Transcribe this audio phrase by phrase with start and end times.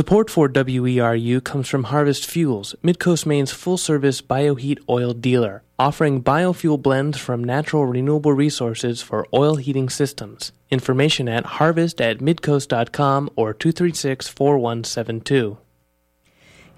[0.00, 6.22] Support for WERU comes from Harvest Fuels, Midcoast Maine's full service bioheat oil dealer, offering
[6.22, 10.52] biofuel blends from natural renewable resources for oil heating systems.
[10.70, 15.58] Information at harvest at midcoast.com or 236 4172.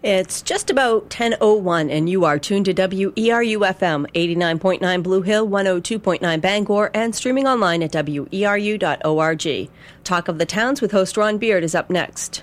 [0.03, 6.41] It's just about 10:01 and you are tuned to WERU FM 89.9 Blue Hill, 102.9
[6.41, 9.71] Bangor and streaming online at weru.org.
[10.03, 12.43] Talk of the Towns with host Ron Beard is up next.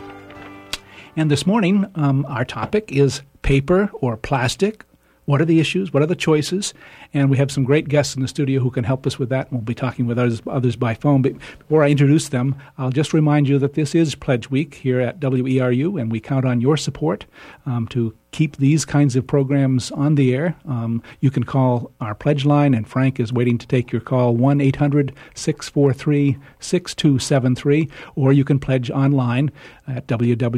[1.15, 4.85] And this morning, um, our topic is paper or plastic
[5.25, 5.93] what are the issues?
[5.93, 6.73] What are the choices?
[7.13, 9.51] And we have some great guests in the studio who can help us with that.
[9.51, 11.21] We'll be talking with others, others by phone.
[11.21, 15.01] But before I introduce them, I'll just remind you that this is Pledge Week here
[15.01, 17.25] at WERU, and we count on your support
[17.65, 20.55] um, to keep these kinds of programs on the air.
[20.65, 24.35] Um, you can call our pledge line, and Frank is waiting to take your call
[24.35, 29.51] 1 800 643 6273, or you can pledge online
[29.87, 30.57] at www.weru.org.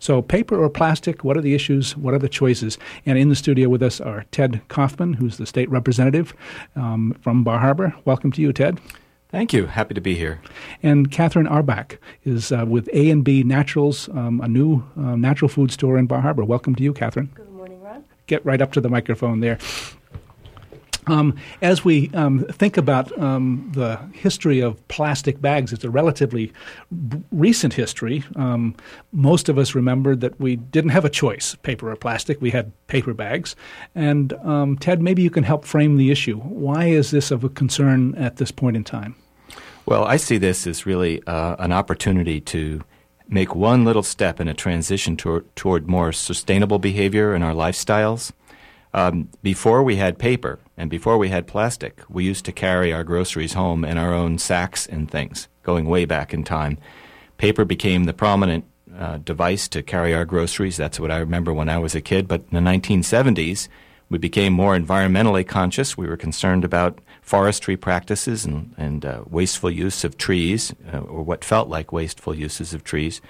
[0.00, 1.96] So, paper or plastic, what are the issues?
[1.96, 2.78] What are the choices?
[3.08, 6.34] And in the studio with us are Ted Koffman, who's the state representative
[6.76, 7.94] um, from Bar Harbor.
[8.04, 8.78] Welcome to you, Ted.
[9.30, 9.64] Thank you.
[9.64, 10.42] Happy to be here.
[10.82, 15.48] And Catherine Arbach is uh, with A and B Naturals, um, a new uh, natural
[15.48, 16.44] food store in Bar Harbor.
[16.44, 17.30] Welcome to you, Catherine.
[17.34, 18.04] Good morning, Ron.
[18.26, 19.56] Get right up to the microphone there.
[21.08, 26.52] Um, as we um, think about um, the history of plastic bags, it's a relatively
[27.08, 28.24] b- recent history.
[28.36, 28.74] Um,
[29.12, 32.40] most of us remember that we didn't have a choice, paper or plastic.
[32.40, 33.56] We had paper bags.
[33.94, 36.38] And um, Ted, maybe you can help frame the issue.
[36.38, 39.16] Why is this of a concern at this point in time?
[39.86, 42.82] Well, I see this as really uh, an opportunity to
[43.28, 48.32] make one little step in a transition toward, toward more sustainable behavior in our lifestyles.
[48.94, 53.04] Um, before we had paper and before we had plastic, we used to carry our
[53.04, 56.78] groceries home in our own sacks and things, going way back in time.
[57.36, 58.64] Paper became the prominent
[58.96, 60.76] uh, device to carry our groceries.
[60.76, 62.26] That's what I remember when I was a kid.
[62.26, 63.68] But in the 1970s,
[64.08, 65.96] we became more environmentally conscious.
[65.96, 71.22] We were concerned about forestry practices and, and uh, wasteful use of trees, uh, or
[71.22, 73.20] what felt like wasteful uses of trees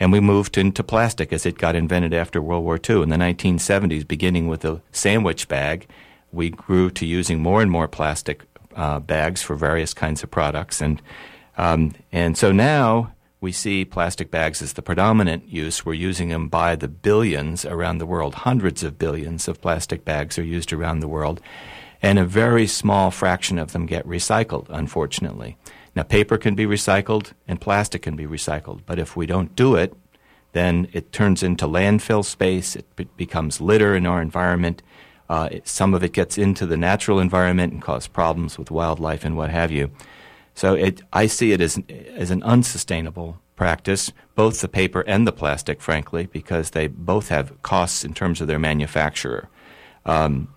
[0.00, 3.02] and we moved into plastic as it got invented after World War II.
[3.02, 5.86] In the 1970s, beginning with the sandwich bag,
[6.32, 8.42] we grew to using more and more plastic
[8.76, 11.02] uh, bags for various kinds of products, and
[11.56, 15.84] um, and so now we see plastic bags as the predominant use.
[15.84, 18.34] We're using them by the billions around the world.
[18.34, 21.40] Hundreds of billions of plastic bags are used around the world,
[22.02, 25.56] and a very small fraction of them get recycled, unfortunately.
[25.94, 29.74] Now, paper can be recycled and plastic can be recycled, but if we don't do
[29.74, 29.94] it,
[30.52, 32.76] then it turns into landfill space.
[32.76, 34.82] It be- becomes litter in our environment.
[35.28, 39.24] Uh, it, some of it gets into the natural environment and causes problems with wildlife
[39.24, 39.90] and what have you.
[40.54, 41.80] So it, I see it as,
[42.14, 47.60] as an unsustainable practice, both the paper and the plastic, frankly, because they both have
[47.62, 49.48] costs in terms of their manufacturer.
[50.06, 50.48] Um,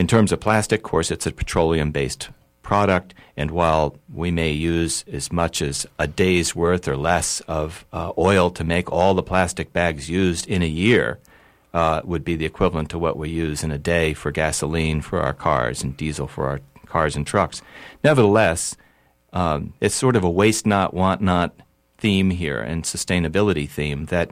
[0.00, 2.30] in terms of plastic, of course, it's a petroleum based
[2.62, 3.12] product.
[3.36, 8.10] And while we may use as much as a day's worth or less of uh,
[8.16, 11.18] oil to make all the plastic bags used in a year,
[11.74, 15.20] uh, would be the equivalent to what we use in a day for gasoline for
[15.20, 17.60] our cars and diesel for our cars and trucks.
[18.02, 18.78] Nevertheless,
[19.34, 21.54] um, it's sort of a waste not, want not
[21.98, 24.30] theme here and sustainability theme that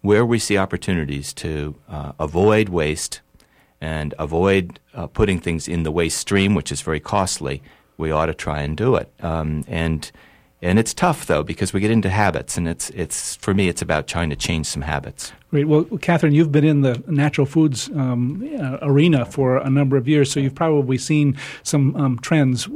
[0.00, 3.20] where we see opportunities to uh, avoid waste
[3.80, 7.62] and avoid uh, putting things in the waste stream, which is very costly,
[7.96, 9.12] we ought to try and do it.
[9.20, 10.10] Um, and
[10.60, 13.82] And it's tough though because we get into habits, and it's it's for me it's
[13.82, 15.32] about trying to change some habits.
[15.50, 15.68] Great.
[15.68, 20.08] Well, Catherine, you've been in the natural foods um, uh, arena for a number of
[20.08, 22.68] years, so you've probably seen some um, trends.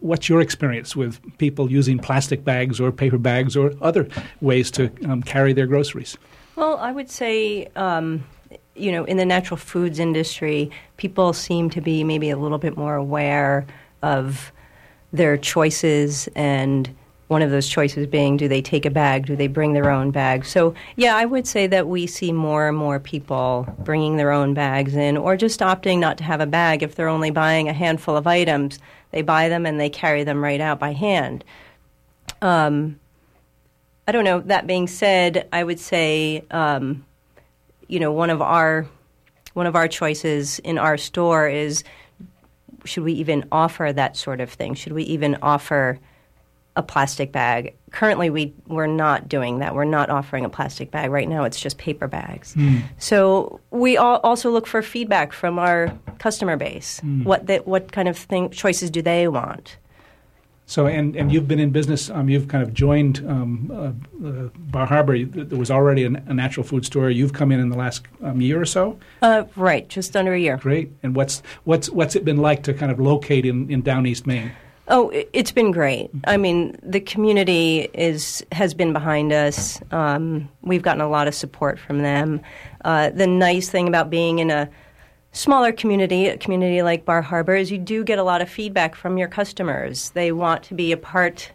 [0.00, 4.08] What's your experience with people using plastic bags or paper bags or other
[4.40, 6.16] ways to um, carry their groceries?
[6.56, 8.24] Well, I would say um,
[8.76, 12.76] you know, in the natural foods industry, people seem to be maybe a little bit
[12.76, 13.66] more aware
[14.02, 14.52] of
[15.12, 16.94] their choices and
[17.28, 19.26] one of those choices being do they take a bag?
[19.26, 20.44] Do they bring their own bag?
[20.44, 24.54] So yeah i would say that we see more and more people bringing their own
[24.54, 26.82] bags in or just opting not to have a bag.
[26.82, 28.78] If they're only buying a handful of items
[29.10, 31.44] they buy them and they carry them right out by hand.
[32.42, 33.00] Um,
[34.06, 34.40] i don't know.
[34.40, 37.04] That being said i would say um,
[37.88, 38.86] you know one of our
[39.54, 41.82] one of our choices in our store is
[42.84, 44.74] should we even offer that sort of thing?
[44.74, 45.98] Should we even offer
[46.76, 47.74] a plastic bag?
[47.90, 49.74] Currently, we we're not doing that.
[49.74, 51.44] We're not offering a plastic bag right now.
[51.44, 52.54] It's just paper bags.
[52.54, 52.82] Mm.
[52.98, 57.00] So we also look for feedback from our customer base.
[57.00, 57.24] Mm.
[57.24, 59.78] What they, what kind of thing choices do they want?
[60.68, 64.48] So, and, and you've been in business, um, you've kind of joined um, uh, uh,
[64.56, 65.24] Bar Harbor.
[65.24, 67.08] There was already a, a, natural food store.
[67.08, 68.98] You've come in in the last um, year or so?
[69.22, 70.56] Uh, right, just under a year.
[70.56, 70.90] Great.
[71.04, 74.26] And what's, what's, what's it been like to kind of locate in, in Down East
[74.26, 74.50] Maine?
[74.88, 76.10] Oh, it's been great.
[76.26, 79.80] I mean, the community is has been behind us.
[79.90, 82.40] Um, we've gotten a lot of support from them.
[82.84, 84.70] Uh, the nice thing about being in a
[85.36, 88.94] smaller community, a community like Bar Harbor, is you do get a lot of feedback
[88.94, 90.10] from your customers.
[90.10, 91.52] They want to be a part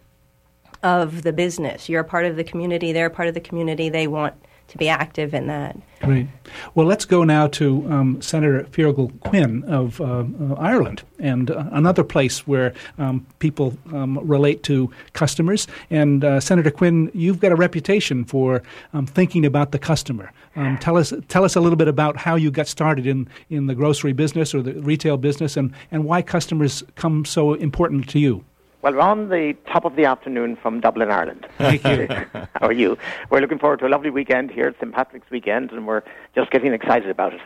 [0.83, 1.89] of the business.
[1.89, 4.35] You're a part of the community, they're a part of the community, they want
[4.71, 5.77] to be active in that.
[6.01, 6.27] Great.
[6.73, 11.65] Well, let's go now to um, Senator Feargal Quinn of uh, uh, Ireland, and uh,
[11.71, 15.67] another place where um, people um, relate to customers.
[15.89, 18.63] And uh, Senator Quinn, you've got a reputation for
[18.93, 20.31] um, thinking about the customer.
[20.55, 23.67] Um, tell us tell us a little bit about how you got started in, in
[23.67, 28.19] the grocery business or the retail business, and, and why customers come so important to
[28.19, 28.43] you.
[28.81, 31.47] Well, we're on the top of the afternoon from Dublin, Ireland.
[31.57, 32.07] Thank you.
[32.33, 32.97] How are you?
[33.29, 34.69] We're looking forward to a lovely weekend here.
[34.69, 34.91] It's St.
[34.91, 36.01] Patrick's weekend, and we're
[36.33, 37.41] just getting excited about it.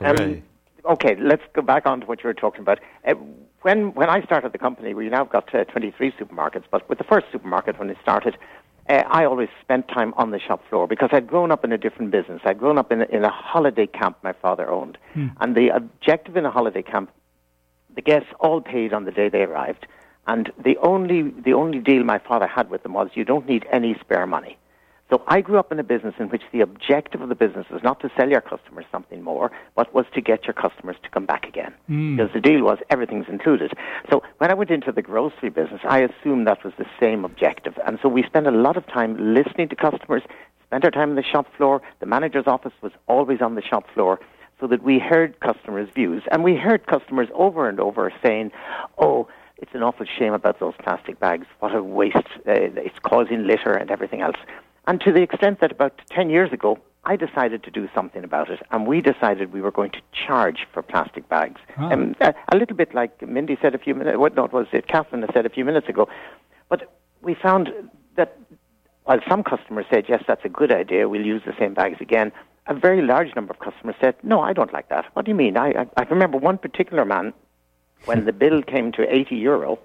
[0.00, 0.42] Um,
[0.86, 2.80] okay, let's go back on to what you were talking about.
[3.06, 3.14] Uh,
[3.62, 6.96] when when I started the company, we now have got uh, 23 supermarkets, but with
[6.96, 8.38] the first supermarket when it started,
[8.88, 11.78] uh, I always spent time on the shop floor because I'd grown up in a
[11.78, 12.40] different business.
[12.44, 15.28] I'd grown up in a, in a holiday camp my father owned, hmm.
[15.40, 17.10] and the objective in a holiday camp,
[17.94, 19.86] the guests all paid on the day they arrived
[20.28, 23.66] and the only, the only deal my father had with them was you don't need
[23.72, 24.56] any spare money.
[25.10, 27.82] So I grew up in a business in which the objective of the business was
[27.82, 31.24] not to sell your customers something more, but was to get your customers to come
[31.24, 31.72] back again.
[31.88, 32.16] Mm.
[32.18, 33.72] Because the deal was everything's included.
[34.10, 37.78] So when I went into the grocery business, I assumed that was the same objective.
[37.86, 40.22] And so we spent a lot of time listening to customers,
[40.66, 41.80] spent our time on the shop floor.
[42.00, 44.20] The manager's office was always on the shop floor
[44.60, 46.22] so that we heard customers' views.
[46.30, 48.50] And we heard customers over and over saying,
[48.98, 49.26] oh,
[49.58, 51.46] it's an awful shame about those plastic bags.
[51.58, 52.16] What a waste.
[52.16, 54.36] Uh, it's causing litter and everything else.
[54.86, 58.50] And to the extent that about 10 years ago, I decided to do something about
[58.50, 61.60] it, and we decided we were going to charge for plastic bags.
[61.78, 61.90] Oh.
[61.90, 65.24] Um, a, little bit like Mindy said a few minutes, what not was it, Catherine
[65.32, 66.08] said a few minutes ago.
[66.68, 67.70] But we found
[68.16, 68.36] that
[69.04, 72.30] while some customers said, yes, that's a good idea, we'll use the same bags again,
[72.66, 75.06] a very large number of customers said, no, I don't like that.
[75.14, 75.56] What do you mean?
[75.56, 77.32] I, I, I remember one particular man
[78.04, 79.78] when the bill came to 80 euro,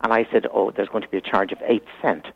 [0.00, 2.26] and I said, oh, there's going to be a charge of 8 cent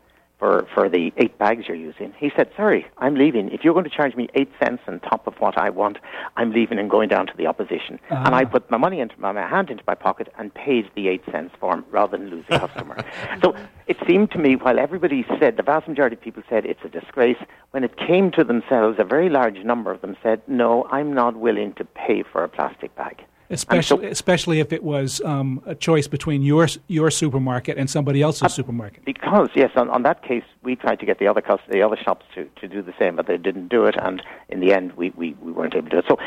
[0.41, 2.15] for, for the eight bags you're using.
[2.19, 3.51] He said, sorry, I'm leaving.
[3.51, 5.99] If you're going to charge me 8 cents on top of what I want,
[6.37, 8.01] I'm leaving and going down to the opposition.
[8.11, 8.23] Uh-huh.
[8.25, 11.09] And I put my money into my, my hand into my pocket and paid the
[11.09, 13.05] 8 cents for him rather than lose a customer.
[13.43, 13.55] so
[13.87, 16.89] it seemed to me, while everybody said, the vast majority of people said it's a
[16.89, 17.39] disgrace,
[17.73, 21.37] when it came to themselves, a very large number of them said, no, I'm not
[21.37, 25.75] willing to pay for a plastic bag especially so, especially if it was um, a
[25.75, 29.05] choice between your your supermarket and somebody else's uh, supermarket.
[29.05, 32.25] Because yes, on, on that case, we tried to get the other the other shops
[32.35, 35.11] to, to do the same, but they didn't do it, and in the end, we,
[35.11, 36.05] we, we weren't able to do it.
[36.09, 36.19] So.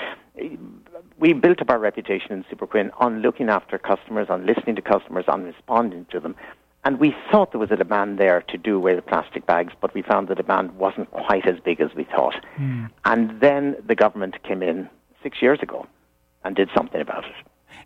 [1.20, 4.82] We built up our reputation in Super Quinn on looking after customers, on listening to
[4.82, 6.36] customers, on responding to them.
[6.84, 9.94] And we thought there was a demand there to do away with plastic bags, but
[9.94, 12.36] we found the demand wasn't quite as big as we thought.
[12.60, 12.90] Mm.
[13.06, 14.90] And then the government came in
[15.22, 15.88] six years ago
[16.44, 17.36] and did something about it.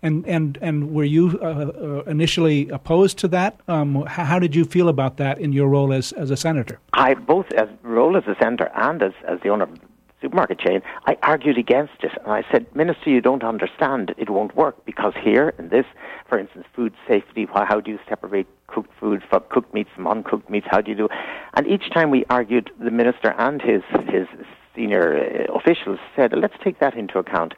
[0.02, 3.60] And and and were you uh, uh, initially opposed to that?
[3.68, 6.80] Um, how, did you feel about that in your role as, as a senator?
[6.94, 9.78] I both as role as a senator and as, as the owner of a
[10.22, 12.12] supermarket chain, I argued against it.
[12.24, 14.14] And I said, Minister, you don't understand.
[14.18, 15.86] It won't work because here, in this,
[16.28, 20.50] for instance, food safety, how do you separate cooked food from cooked meats from uncooked
[20.50, 20.68] meats?
[20.70, 21.10] How do you do?
[21.54, 24.28] And each time we argued, the Minister and his, his
[24.76, 27.54] senior uh, officials said, let's take that into account.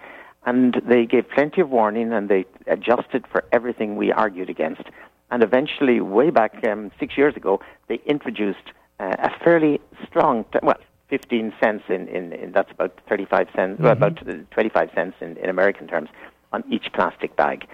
[0.45, 4.83] And they gave plenty of warning and they adjusted for everything we argued against.
[5.31, 10.77] And eventually, way back um, six years ago, they introduced uh, a fairly strong, well,
[11.09, 13.83] 15 cents in, in, in that's about 35 cents, mm-hmm.
[13.83, 14.17] well, about
[14.51, 16.09] 25 cents in, in American terms
[16.51, 17.67] on each plastic bag.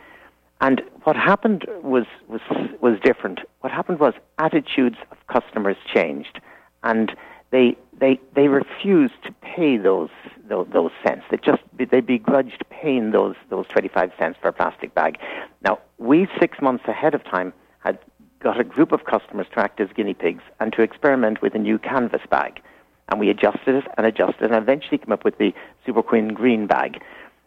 [0.62, 2.42] And what happened was, was,
[2.82, 3.40] was different.
[3.62, 6.40] What happened was attitudes of customers changed.
[6.84, 7.16] And
[7.56, 10.10] they, they, they refused to pay those,
[10.50, 11.24] those, those cents.
[11.32, 15.18] They just, they begrudged paying those, those 25 cents for a plastic bag.
[15.62, 17.98] Now, we, six months ahead of time, had
[18.42, 21.58] got a group of customers to act as guinea pigs and to experiment with a
[21.58, 22.62] new canvas bag.
[23.08, 25.54] And we adjusted it and adjusted and eventually came up with the
[25.86, 27.02] Super Quinn green bag.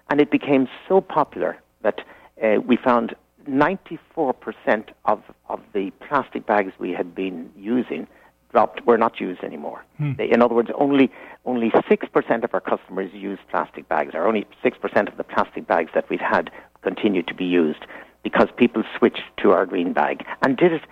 [0.08, 2.00] And it became so popular that
[2.42, 3.14] uh, we found
[3.46, 8.06] 94% of, of the plastic bags we had been using
[8.50, 9.84] dropped, were not used anymore.
[9.98, 10.12] Hmm.
[10.16, 11.10] They, in other words, only
[11.44, 15.24] only six percent of our customers use plastic bags, or only six percent of the
[15.24, 16.50] plastic bags that we've had
[16.82, 17.84] continue to be used
[18.22, 20.82] because people switched to our green bag and did it.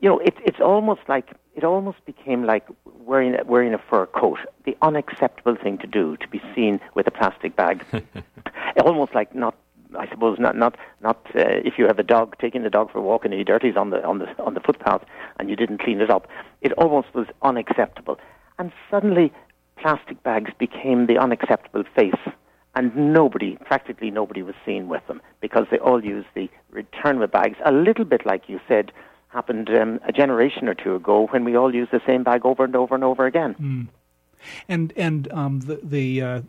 [0.00, 4.38] You know, it, it's almost like it almost became like wearing wearing a fur coat,
[4.64, 7.84] the unacceptable thing to do to be seen with a plastic bag,
[8.84, 9.54] almost like not
[9.98, 12.98] I suppose not not not uh, if you have a dog taking the dog for
[12.98, 15.02] a walk and he dirties on the on the on the footpath
[15.38, 16.28] and you didn't clean it up,
[16.60, 18.18] it almost was unacceptable.
[18.58, 19.32] And suddenly,
[19.76, 22.14] plastic bags became the unacceptable face,
[22.74, 27.58] and nobody, practically nobody, was seen with them because they all used the returnable bags.
[27.64, 28.92] A little bit like you said
[29.28, 32.64] happened um, a generation or two ago when we all used the same bag over
[32.64, 33.54] and over and over again.
[33.60, 33.88] Mm.
[34.68, 36.42] And and um, the the uh,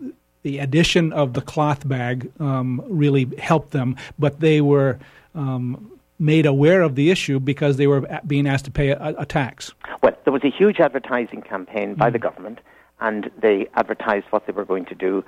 [0.48, 4.98] the addition of the cloth bag um, really helped them, but they were
[5.36, 9.26] um, made aware of the issue because they were being asked to pay a, a
[9.26, 9.74] tax.
[10.02, 12.14] Well, there was a huge advertising campaign by mm.
[12.14, 12.60] the government,
[13.02, 15.22] and they advertised what they were going to do.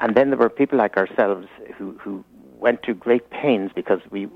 [0.00, 2.24] And then there were people like ourselves who, who
[2.58, 4.26] went to great pains because we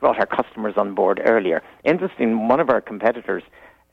[0.00, 1.62] brought our customers on board earlier.
[1.82, 3.42] Interesting, one of our competitors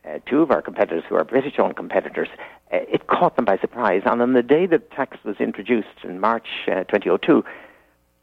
[0.06, 2.28] uh, two of our competitors, who are British owned competitors,
[2.72, 4.02] uh, it caught them by surprise.
[4.06, 7.44] And on the day the tax was introduced in March uh, 2002,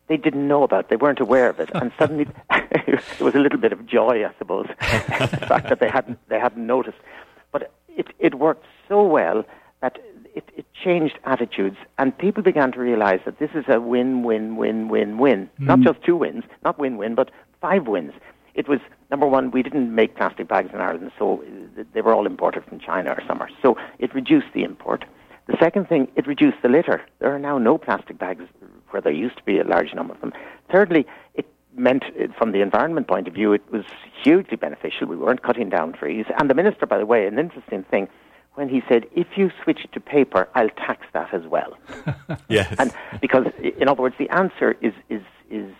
[0.08, 1.70] they didn't know about it, they weren't aware of it.
[1.74, 5.88] And suddenly there was a little bit of joy, I suppose, the fact that they
[5.88, 6.98] hadn't, they hadn't noticed.
[7.52, 9.44] But it, it worked so well
[9.80, 9.98] that
[10.34, 14.56] it, it changed attitudes, and people began to realize that this is a win, win,
[14.56, 15.46] win, win, win.
[15.46, 15.66] Mm-hmm.
[15.66, 18.12] Not just two wins, not win, win, but five wins.
[18.54, 21.42] It was number one, we didn't make plastic bags in Ireland, so
[21.92, 23.50] they were all imported from China or somewhere.
[23.62, 25.04] So it reduced the import.
[25.46, 27.02] The second thing, it reduced the litter.
[27.18, 28.44] There are now no plastic bags
[28.90, 30.32] where there used to be a large number of them.
[30.70, 33.84] Thirdly, it meant, uh, from the environment point of view, it was
[34.22, 35.06] hugely beneficial.
[35.06, 36.26] We weren't cutting down trees.
[36.38, 38.08] And the minister, by the way, an interesting thing,
[38.54, 41.76] when he said, if you switch to paper, I'll tax that as well.
[42.48, 42.74] yes.
[42.78, 45.72] And because, in other words, the answer is, is, is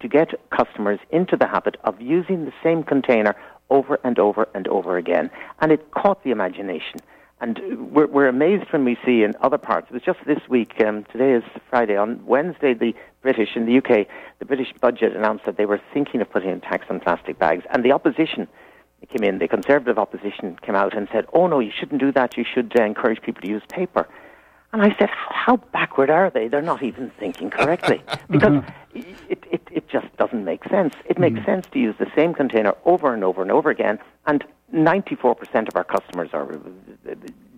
[0.00, 3.34] to get customers into the habit of using the same container
[3.70, 5.30] over and over and over again.
[5.60, 7.00] And it caught the imagination.
[7.40, 9.86] And we're, we're amazed when we see in other parts.
[9.88, 13.78] It was just this week, um, today is Friday, on Wednesday, the British in the
[13.78, 14.06] UK,
[14.38, 17.64] the British budget announced that they were thinking of putting a tax on plastic bags.
[17.70, 18.46] And the opposition
[19.08, 22.36] came in, the Conservative opposition came out and said, oh no, you shouldn't do that,
[22.36, 24.06] you should uh, encourage people to use paper.
[24.72, 26.46] And I said, how backward are they?
[26.46, 28.02] They're not even thinking correctly.
[28.30, 29.00] Because mm-hmm.
[29.28, 30.94] it, it, it just doesn't make sense.
[31.04, 31.46] It makes mm-hmm.
[31.46, 33.98] sense to use the same container over and over and over again.
[34.26, 36.46] And 94% of our customers are,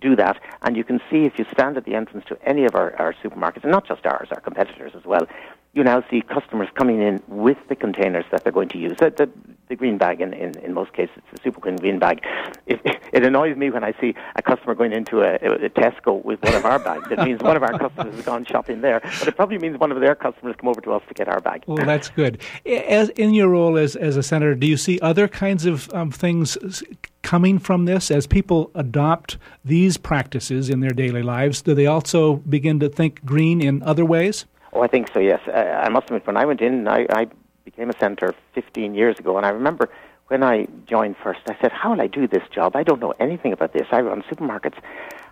[0.01, 0.39] do that.
[0.63, 3.13] And you can see if you stand at the entrance to any of our, our
[3.23, 5.27] supermarkets, and not just ours, our competitors as well,
[5.73, 8.95] you now see customers coming in with the containers that they're going to use.
[8.99, 9.29] The, the,
[9.69, 12.23] the green bag, in, in, in most cases, it's a Super Quinn green bag.
[12.67, 12.79] It,
[13.13, 16.53] it annoys me when I see a customer going into a, a Tesco with one
[16.53, 17.07] of our bags.
[17.09, 19.91] It means one of our customers has gone shopping there, but it probably means one
[19.91, 21.63] of their customers come over to us to get our bag.
[21.65, 22.39] Well, that's good.
[22.67, 26.11] As in your role as, as a senator, do you see other kinds of um,
[26.11, 26.83] things
[27.23, 31.63] coming from this as people adopt these practices in their daily lives?
[31.63, 34.45] Do they also begin to think green in other ways?
[34.73, 35.19] Oh, I think so.
[35.19, 37.27] Yes, uh, I must admit when I went in, I, I
[37.63, 39.89] became a senator 15 years ago, and I remember
[40.27, 42.75] when I joined first, I said, "How will I do this job?
[42.75, 43.87] I don't know anything about this.
[43.91, 44.77] I run supermarkets."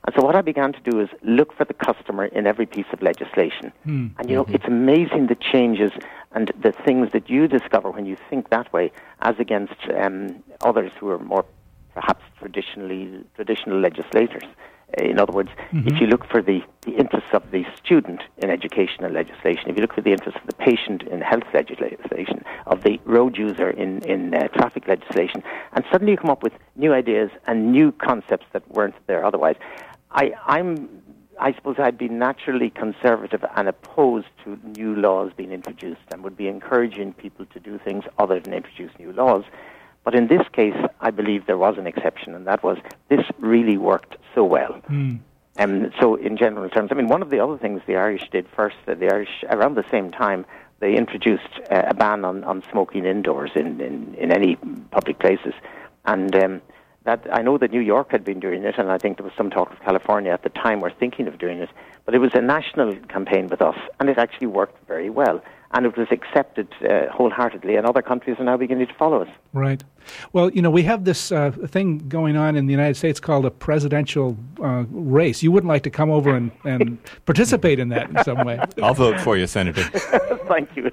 [0.05, 2.85] And so what I began to do is look for the customer in every piece
[2.91, 3.71] of legislation.
[3.83, 4.07] Hmm.
[4.17, 4.55] And you know, mm-hmm.
[4.55, 5.91] it's amazing the changes
[6.33, 10.91] and the things that you discover when you think that way, as against um, others
[10.99, 11.45] who are more
[11.93, 14.45] perhaps traditionally traditional legislators.
[14.97, 15.87] In other words, mm-hmm.
[15.87, 19.81] if you look for the, the interests of the student in educational legislation, if you
[19.81, 24.03] look for the interests of the patient in health legislation, of the road user in,
[24.03, 25.43] in uh, traffic legislation,
[25.73, 29.55] and suddenly you come up with new ideas and new concepts that weren't there otherwise.
[30.11, 31.01] I, I'm
[31.41, 36.37] I suppose I'd be naturally conservative and opposed to new laws being introduced and would
[36.37, 39.43] be encouraging people to do things other than introduce new laws.
[40.03, 42.77] But in this case, I believe there was an exception, and that was
[43.09, 44.81] this really worked so well.
[44.89, 45.19] Mm.
[45.59, 48.47] Um, so, in general terms, I mean, one of the other things the Irish did
[48.55, 50.45] first, uh, the Irish, around the same time,
[50.79, 54.55] they introduced uh, a ban on, on smoking indoors in, in, in any
[54.89, 55.53] public places.
[56.05, 56.61] And um,
[57.03, 59.33] that I know that New York had been doing it, and I think there was
[59.35, 61.69] some talk of California at the time were thinking of doing it.
[62.05, 65.41] But it was a national campaign with us, and it actually worked very well.
[65.73, 69.29] And it was accepted uh, wholeheartedly, and other countries are now beginning to follow us.
[69.53, 69.83] Right.
[70.33, 73.45] Well, you know, we have this uh, thing going on in the United States called
[73.45, 75.41] a presidential uh, race.
[75.41, 78.59] You wouldn't like to come over and, and participate in that in some way.
[78.83, 79.83] I'll vote for you, Senator.
[80.47, 80.91] Thank you.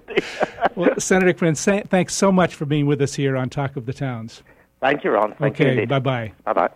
[0.77, 3.93] well, Senator Quinn, thanks so much for being with us here on Talk of the
[3.93, 4.43] Towns.
[4.81, 5.35] Thank you, Ron.
[5.35, 6.33] Thank okay, bye bye.
[6.45, 6.71] Bye bye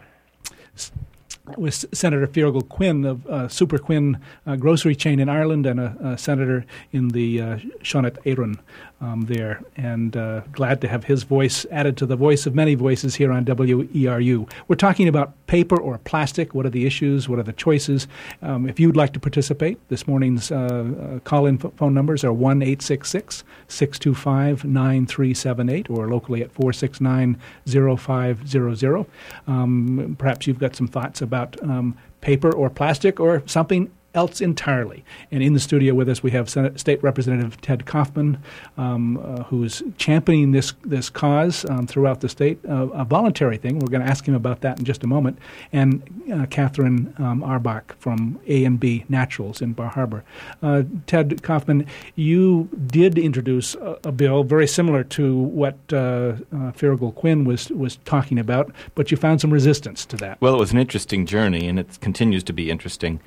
[1.59, 5.97] with Senator Feargal Quinn of uh, Super Quinn uh, grocery chain in Ireland and a,
[6.03, 8.59] a senator in the uh, Seanad Éireann
[9.03, 9.61] um, there.
[9.77, 13.33] And uh, glad to have his voice added to the voice of many voices here
[13.33, 14.51] on WERU.
[14.69, 16.55] We're talking about paper or plastic.
[16.55, 17.29] What are the issues?
[17.29, 18.07] What are the choices?
[18.41, 22.25] Um, if you'd like to participate, this morning's uh, uh call in f- phone numbers
[22.25, 29.07] are 1 866 625 9378 or locally at 469 0500.
[29.49, 35.05] Um, perhaps you've got some thoughts about um, paper or plastic or something else entirely.
[35.31, 38.39] And in the studio with us, we have Senate, State Representative Ted Koffman,
[38.77, 43.57] um, uh, who is championing this this cause um, throughout the state, uh, a voluntary
[43.57, 43.79] thing.
[43.79, 45.39] We're going to ask him about that in just a moment.
[45.73, 46.03] And
[46.33, 50.25] uh, Catherine um, Arbach from A and B Naturals in Bar Harbor.
[50.63, 56.37] Uh, Ted Koffman, you did introduce a, a, bill very similar to what uh, uh
[56.73, 60.41] Feargal Quinn was was talking about, but you found some resistance to that.
[60.41, 63.21] Well, it was an interesting journey, and it continues to be interesting.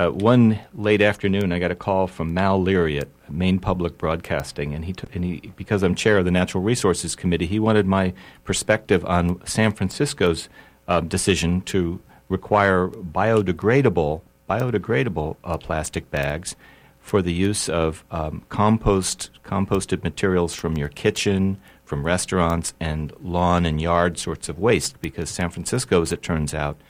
[0.00, 4.72] Uh, one late afternoon, I got a call from Mal Leary at Maine Public Broadcasting,
[4.74, 7.84] and he, t- and he, because I'm chair of the Natural Resources Committee, he wanted
[7.84, 8.14] my
[8.44, 10.48] perspective on San Francisco's
[10.88, 16.56] uh, decision to require biodegradable biodegradable uh, plastic bags
[16.98, 23.66] for the use of um, compost composted materials from your kitchen, from restaurants, and lawn
[23.66, 24.98] and yard sorts of waste.
[25.02, 26.80] Because San Francisco, as it turns out,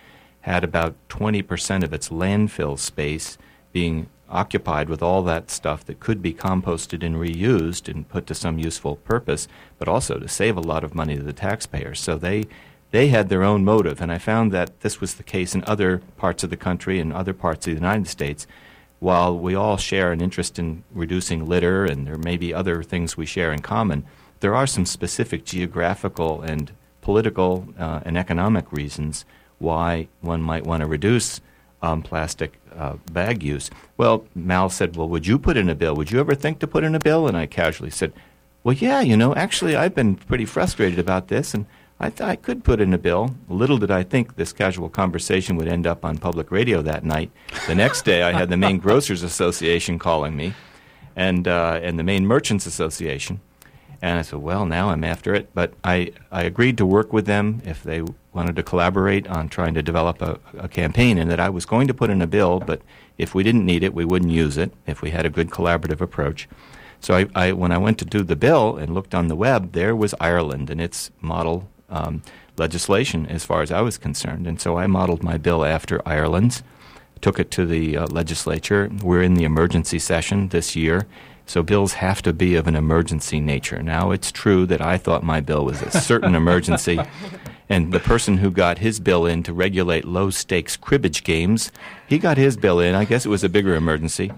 [0.42, 3.37] had about 20% of its landfill space
[3.72, 8.35] being occupied with all that stuff that could be composted and reused and put to
[8.35, 9.48] some useful purpose,
[9.79, 12.00] but also to save a lot of money to the taxpayers.
[12.00, 12.44] So they
[12.92, 16.03] they had their own motive, and I found that this was the case in other
[16.16, 18.48] parts of the country and other parts of the United States.
[18.98, 23.16] While we all share an interest in reducing litter, and there may be other things
[23.16, 24.07] we share in common,
[24.40, 29.24] there are some specific geographical and political uh, and economic reasons
[29.60, 31.40] why one might want to reduce
[31.82, 33.70] um, plastic uh, bag use.
[33.96, 35.94] Well, Mal said, Well, would you put in a bill?
[35.94, 37.28] Would you ever think to put in a bill?
[37.28, 38.12] And I casually said,
[38.64, 41.66] Well, yeah, you know, actually, I've been pretty frustrated about this, and
[41.98, 43.36] I thought I could put in a bill.
[43.48, 47.30] Little did I think this casual conversation would end up on public radio that night.
[47.66, 50.54] The next day, I had the Maine Grocers Association calling me,
[51.14, 53.40] and uh, and the Maine Merchants Association,
[54.02, 55.50] and I said, well, now I'm after it.
[55.54, 59.74] But I, I agreed to work with them if they wanted to collaborate on trying
[59.74, 62.60] to develop a, a campaign, and that I was going to put in a bill,
[62.60, 62.82] but
[63.18, 66.00] if we didn't need it, we wouldn't use it if we had a good collaborative
[66.00, 66.48] approach.
[67.00, 69.72] So I, I, when I went to do the bill and looked on the web,
[69.72, 72.22] there was Ireland and its model um,
[72.56, 74.46] legislation as far as I was concerned.
[74.46, 76.62] And so I modeled my bill after Ireland's,
[77.20, 78.90] took it to the uh, legislature.
[79.02, 81.06] We're in the emergency session this year,
[81.46, 83.82] so bills have to be of an emergency nature.
[83.82, 87.00] Now, it's true that I thought my bill was a certain emergency,
[87.70, 91.70] and the person who got his bill in to regulate low stakes cribbage games,
[92.09, 92.94] he got his bill in.
[92.96, 94.33] I guess it was a bigger emergency.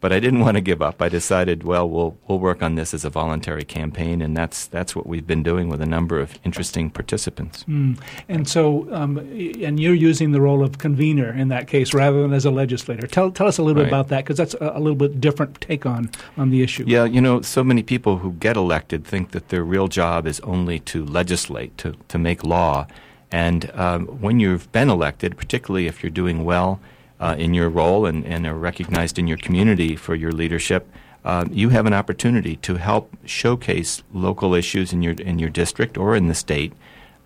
[0.00, 1.02] But I didn't want to give up.
[1.02, 4.96] I decided, well, we'll we'll work on this as a voluntary campaign, and that's that's
[4.96, 7.64] what we've been doing with a number of interesting participants.
[7.68, 8.00] Mm.
[8.28, 12.32] And so, um, and you're using the role of convener in that case rather than
[12.32, 13.06] as a legislator.
[13.06, 13.90] Tell tell us a little right.
[13.90, 16.84] bit about that because that's a, a, little bit different take on on the issue.
[16.86, 20.40] Yeah, you know, so many people who get elected think that their real job is
[20.40, 22.86] only to legislate, to to make law,
[23.30, 26.80] and um, when you've been elected, particularly if you're doing well
[27.20, 30.88] uh, in your role and, and are recognized in your community for your leadership,
[31.24, 35.98] uh, you have an opportunity to help showcase local issues in your in your district
[35.98, 36.72] or in the state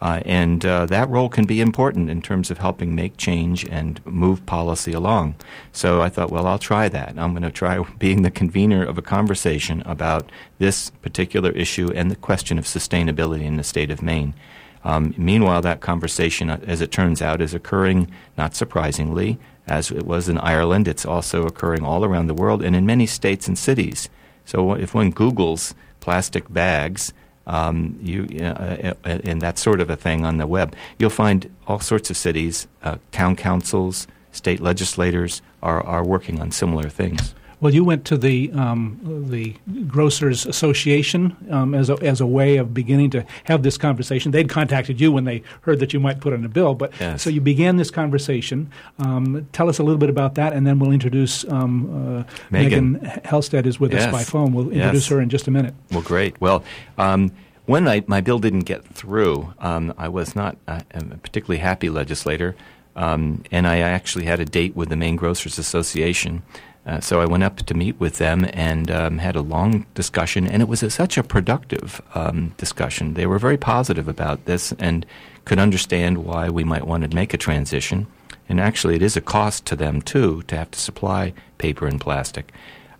[0.04, 4.04] Uh, and uh, that role can be important in terms of helping make change and
[4.04, 5.35] move policy along.
[5.72, 7.14] So I thought, well, I'll try that.
[7.16, 12.11] I'm going to try being the convener of a conversation about this particular issue and
[12.11, 14.35] the question of sustainability in the state of Maine.
[14.85, 20.07] Um, meanwhile, that conversation, uh, as it turns out, is occurring, not surprisingly, as it
[20.07, 20.88] was in Ireland.
[20.88, 24.09] It's also occurring all around the world and in many states and cities.
[24.44, 27.12] So if one Googles plastic bags,
[27.46, 31.11] um, you uh, uh, uh, and that sort of a thing on the web, you'll
[31.11, 36.88] find all sorts of cities, uh, town councils, state legislators are, are working on similar
[36.88, 37.35] things.
[37.64, 39.55] Well, you went to the um, the
[39.87, 44.33] Grocers Association um, as a as a way of beginning to have this conversation.
[44.33, 47.22] They'd contacted you when they heard that you might put on a bill, but yes.
[47.22, 48.70] so you began this conversation.
[48.98, 52.92] Um, tell us a little bit about that, and then we'll introduce um, uh, Megan.
[53.00, 54.05] Megan Helstead is with yes.
[54.05, 54.53] us by phone.
[54.53, 55.09] We'll introduce yes.
[55.09, 55.74] her in just a minute.
[55.90, 56.38] Well, great.
[56.42, 56.62] Well.
[56.98, 57.33] Um,
[57.64, 61.88] when I, my bill didn't get through, um, I was not a, a particularly happy
[61.88, 62.57] legislator,
[62.94, 66.42] um, and I actually had a date with the Maine Grocers Association
[66.87, 70.47] uh, so I went up to meet with them and um, had a long discussion,
[70.47, 73.14] and it was a, such a productive um, discussion.
[73.14, 75.07] They were very positive about this and
[75.44, 78.07] could understand why we might want to make a transition.
[78.49, 82.01] And actually, it is a cost to them too to have to supply paper and
[82.01, 82.53] plastic.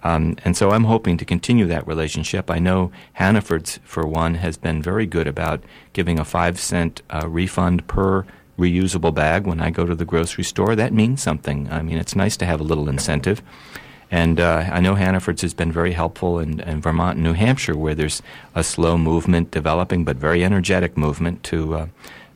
[0.03, 2.51] Um, and so I'm hoping to continue that relationship.
[2.51, 5.63] I know Hannaford's, for one, has been very good about
[5.95, 8.27] giving a five cent uh, refund per
[8.59, 10.77] reusable bag when I go to the grocery store.
[10.77, 11.71] That means something.
[11.71, 13.43] I mean, it's nice to have a little incentive.
[14.11, 17.77] And uh, I know Hannaford's has been very helpful in, in, Vermont and New Hampshire,
[17.77, 18.23] where there's
[18.55, 21.87] a slow movement developing, but very energetic movement to uh,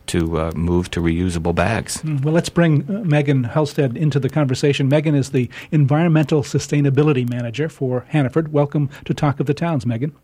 [0.08, 2.02] to uh, move to reusable bags.
[2.02, 4.88] Well, let's bring uh, Megan Helstead into the conversation.
[4.88, 8.52] Megan is the Environmental Sustainability Manager for Hannaford.
[8.52, 10.16] Welcome to Talk of the Towns, Megan.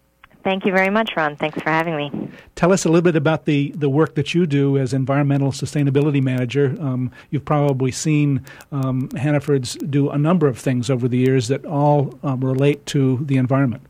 [0.45, 1.37] Thank you very much, Ron.
[1.37, 2.31] Thanks for having me.
[2.55, 6.23] Tell us a little bit about the, the work that you do as environmental sustainability
[6.23, 6.77] manager.
[6.79, 11.65] Um, you've probably seen um, Hannaford's do a number of things over the years that
[11.65, 13.85] all um, relate to the environment.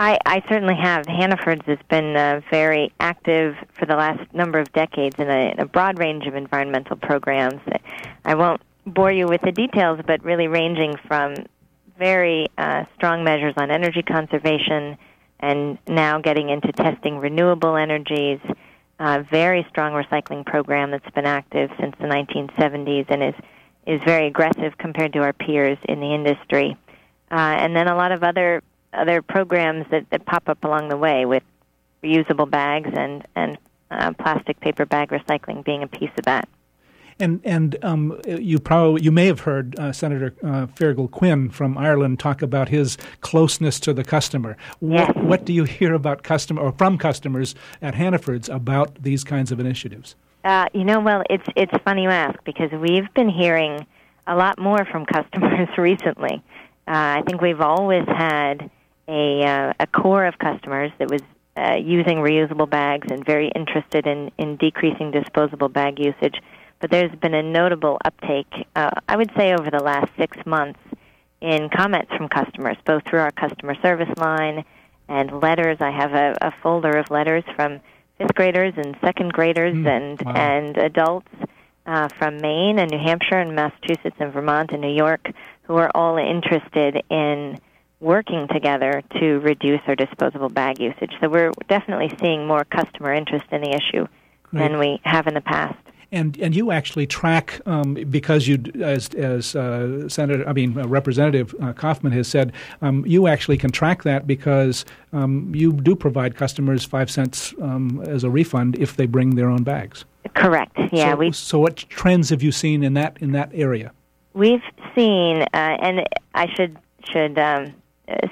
[0.00, 1.06] I, I, certainly have.
[1.06, 5.60] Hannaford's has been uh, very active for the last number of decades in a, in
[5.60, 7.60] a broad range of environmental programs.
[8.24, 11.36] I won't bore you with the details, but really ranging from
[11.96, 14.98] very uh, strong measures on energy conservation
[15.40, 18.40] and now getting into testing renewable energies.
[19.00, 23.34] A very strong recycling program that's been active since the 1970s and is
[23.86, 26.76] is very aggressive compared to our peers in the industry.
[27.30, 30.96] Uh, and then a lot of other other programs that, that pop up along the
[30.96, 31.42] way with
[32.02, 33.58] reusable bags and and
[33.90, 36.48] uh, plastic paper bag recycling being a piece of that.
[37.18, 41.78] And and um, you probably you may have heard uh, Senator uh, Feargal Quinn from
[41.78, 44.56] Ireland talk about his closeness to the customer.
[44.80, 45.08] Yes.
[45.14, 49.52] What, what do you hear about customer or from customers at Hannaford's about these kinds
[49.52, 50.16] of initiatives?
[50.44, 53.86] Uh, you know, well, it's it's funny you ask because we've been hearing
[54.26, 56.42] a lot more from customers recently.
[56.86, 58.70] Uh, I think we've always had
[59.08, 61.22] a uh, a core of customers that was
[61.56, 66.40] uh, using reusable bags and very interested in in decreasing disposable bag usage
[66.84, 70.78] but there's been a notable uptake, uh, I would say, over the last six months
[71.40, 74.66] in comments from customers, both through our customer service line
[75.08, 75.78] and letters.
[75.80, 77.80] I have a, a folder of letters from
[78.18, 80.32] fifth graders and second graders mm, and wow.
[80.34, 81.30] and adults
[81.86, 85.26] uh, from Maine and New Hampshire and Massachusetts and Vermont and New York
[85.62, 87.58] who are all interested in
[88.00, 91.12] working together to reduce our disposable bag usage.
[91.22, 94.06] So we're definitely seeing more customer interest in the issue
[94.42, 94.60] Great.
[94.60, 95.78] than we have in the past
[96.14, 100.86] and and you actually track um, because you as as uh, Senator I mean uh,
[100.86, 105.94] Representative uh, Koffman has said um, you actually can track that because um, you do
[105.94, 110.04] provide customers five cents um, as a refund if they bring their own bags.
[110.34, 110.76] Correct.
[110.92, 111.12] Yeah.
[111.12, 113.92] So, we so what trends have you seen in that in that area?
[114.32, 114.62] We've
[114.94, 116.76] seen, uh, and I should
[117.10, 117.74] should um,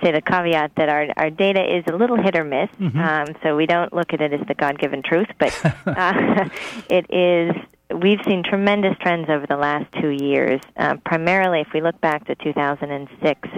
[0.03, 2.69] say the caveat that our our data is a little hit or miss.
[2.79, 2.99] Mm-hmm.
[2.99, 6.49] Um, so we don't look at it as the God given truth, but uh,
[6.91, 7.55] it is.
[7.91, 10.61] We've seen tremendous trends over the last two years.
[10.77, 13.49] Uh, primarily, if we look back to 2006,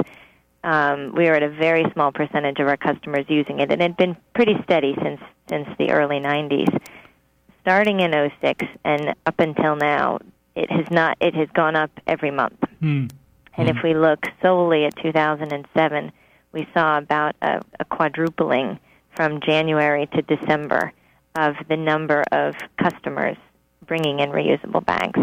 [0.64, 3.90] um, we were at a very small percentage of our customers using it, and it
[3.90, 6.81] had been pretty steady since since the early 90s.
[7.61, 10.18] Starting in 06 and up until now,
[10.55, 11.16] it has not.
[11.20, 12.59] It has gone up every month.
[12.81, 13.07] Hmm.
[13.56, 13.86] And if mm-hmm.
[13.88, 16.12] we look solely at 2007,
[16.52, 18.78] we saw about a, a quadrupling
[19.14, 20.92] from January to December
[21.36, 23.36] of the number of customers
[23.86, 25.20] bringing in reusable bags.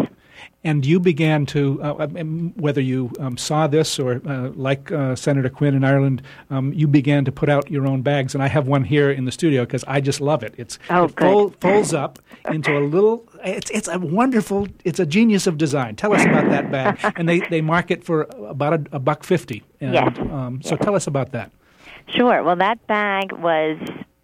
[0.64, 5.16] And you began to, uh, um, whether you um, saw this or uh, like uh,
[5.16, 8.34] Senator Quinn in Ireland, um, you began to put out your own bags.
[8.34, 10.54] And I have one here in the studio because I just love it.
[10.56, 13.28] It's oh, it fold, folds up into a little.
[13.44, 14.68] It's it's a wonderful.
[14.84, 15.96] It's a genius of design.
[15.96, 17.14] Tell us about that bag.
[17.16, 19.64] and they, they market for about a, a buck fifty.
[19.80, 20.18] And, yes.
[20.18, 20.84] Um, so yes.
[20.84, 21.50] tell us about that.
[22.08, 22.42] Sure.
[22.42, 23.78] Well, that bag was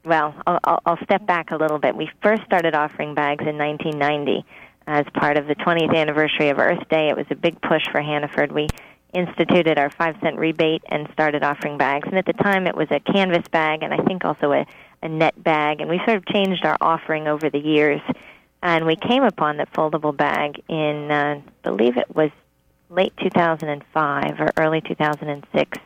[0.05, 0.35] well.
[0.47, 1.97] I'll, I'll step back a little bit.
[1.97, 4.45] We first started offering bags in 1990
[4.89, 7.11] as part of the 20th anniversary of Earth Day.
[7.11, 8.51] It was a big push for Hannaford.
[8.51, 8.69] We
[9.13, 12.09] instituted our five cent rebate and started offering bags.
[12.09, 14.67] And at the time, it was a canvas bag and I think also a,
[15.03, 15.83] a net bag.
[15.83, 18.01] And we sort of changed our offering over the years.
[18.63, 22.31] And we came upon that foldable bag in, uh, I believe it was
[22.89, 25.79] late 2005 or early 2006.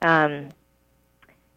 [0.00, 0.48] Um,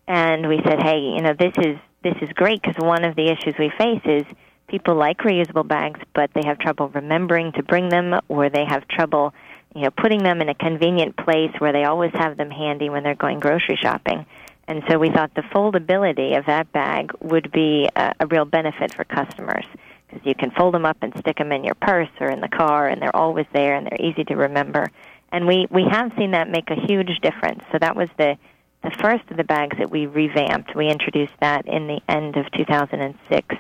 [0.05, 3.31] and we said, hey, you know, this is this is great because one of the
[3.31, 4.25] issues we face is
[4.73, 8.87] people like reusable bags, but they have trouble remembering to bring them, or they have
[8.87, 9.31] trouble,
[9.75, 13.03] you know, putting them in a convenient place where they always have them handy when
[13.03, 14.25] they're going grocery shopping.
[14.67, 18.95] And so we thought the foldability of that bag would be a, a real benefit
[18.95, 19.65] for customers
[20.07, 22.47] because you can fold them up and stick them in your purse or in the
[22.47, 24.89] car, and they're always there and they're easy to remember.
[25.31, 27.61] And we we have seen that make a huge difference.
[27.71, 28.37] So that was the
[28.83, 30.75] the first of the bags that we revamped.
[30.75, 33.55] We introduced that in the end of 2006,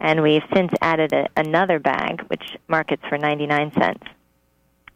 [0.00, 4.04] and we've since added a, another bag which markets for 99 cents.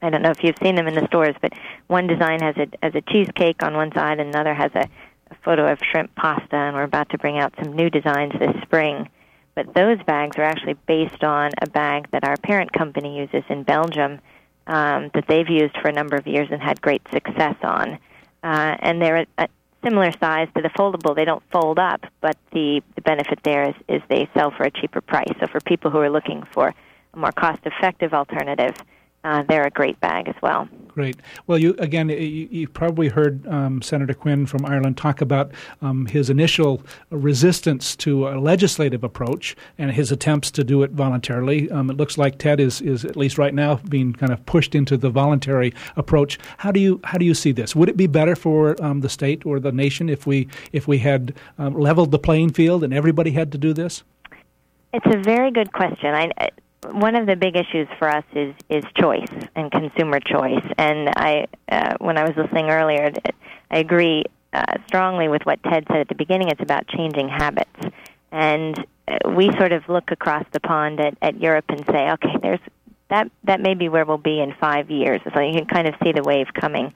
[0.01, 1.53] I don't know if you've seen them in the stores, but
[1.87, 4.88] one design has a has a cheesecake on one side, and another has a,
[5.31, 8.61] a photo of shrimp pasta, and we're about to bring out some new designs this
[8.62, 9.09] spring.
[9.55, 13.62] But those bags are actually based on a bag that our parent company uses in
[13.62, 14.19] Belgium
[14.67, 17.99] um, that they've used for a number of years and had great success on.
[18.43, 19.49] Uh, and they're a,
[19.83, 21.14] similar size to the foldable.
[21.14, 24.71] They don't fold up, but the, the benefit there is, is they sell for a
[24.71, 25.33] cheaper price.
[25.40, 26.75] So for people who are looking for
[27.14, 28.75] a more cost-effective alternative,
[29.24, 30.68] uh, they're a great bag as well.
[30.88, 31.16] Great.
[31.46, 32.16] Well, you again, you,
[32.50, 38.28] you probably heard um, Senator Quinn from Ireland talk about um, his initial resistance to
[38.28, 41.70] a legislative approach and his attempts to do it voluntarily.
[41.70, 44.74] Um, it looks like Ted is, is at least right now being kind of pushed
[44.74, 46.38] into the voluntary approach.
[46.58, 47.74] How do you how do you see this?
[47.74, 50.98] Would it be better for um, the state or the nation if we if we
[50.98, 54.02] had um, leveled the playing field and everybody had to do this?
[54.92, 56.14] It's a very good question.
[56.14, 56.50] I,
[56.90, 60.64] one of the big issues for us is is choice and consumer choice.
[60.79, 63.12] And I, uh, when I was listening earlier,
[63.71, 66.49] I agree uh, strongly with what Ted said at the beginning.
[66.49, 67.71] It's about changing habits,
[68.31, 72.37] and uh, we sort of look across the pond at, at Europe and say, okay,
[72.42, 72.61] there's
[73.11, 75.21] that that may be where we'll be in five years.
[75.35, 76.92] So you can kind of see the wave coming.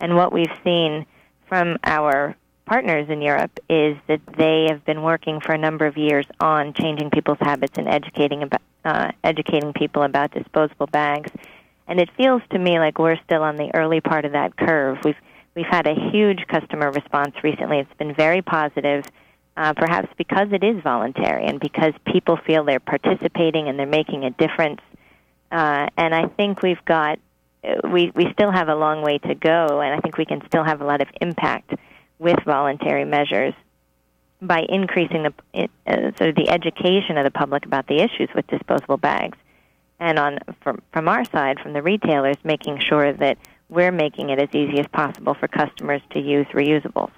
[0.00, 1.06] And what we've seen
[1.48, 5.96] from our partners in Europe is that they have been working for a number of
[5.96, 11.30] years on changing people's habits and educating about, uh, educating people about disposable bags.
[11.86, 14.98] And it feels to me like we're still on the early part of that curve.
[15.04, 15.16] We've
[15.54, 17.80] we've had a huge customer response recently.
[17.80, 19.04] It's been very positive,
[19.56, 24.24] uh, perhaps because it is voluntary and because people feel they're participating and they're making
[24.24, 24.80] a difference.
[25.50, 27.18] Uh, and I think we've got
[27.92, 30.64] we we still have a long way to go, and I think we can still
[30.64, 31.74] have a lot of impact
[32.18, 33.54] with voluntary measures
[34.42, 38.46] by increasing the uh, sort of the education of the public about the issues with
[38.46, 39.36] disposable bags,
[39.98, 44.38] and on from from our side, from the retailers, making sure that we're making it
[44.38, 47.12] as easy as possible for customers to use reusables.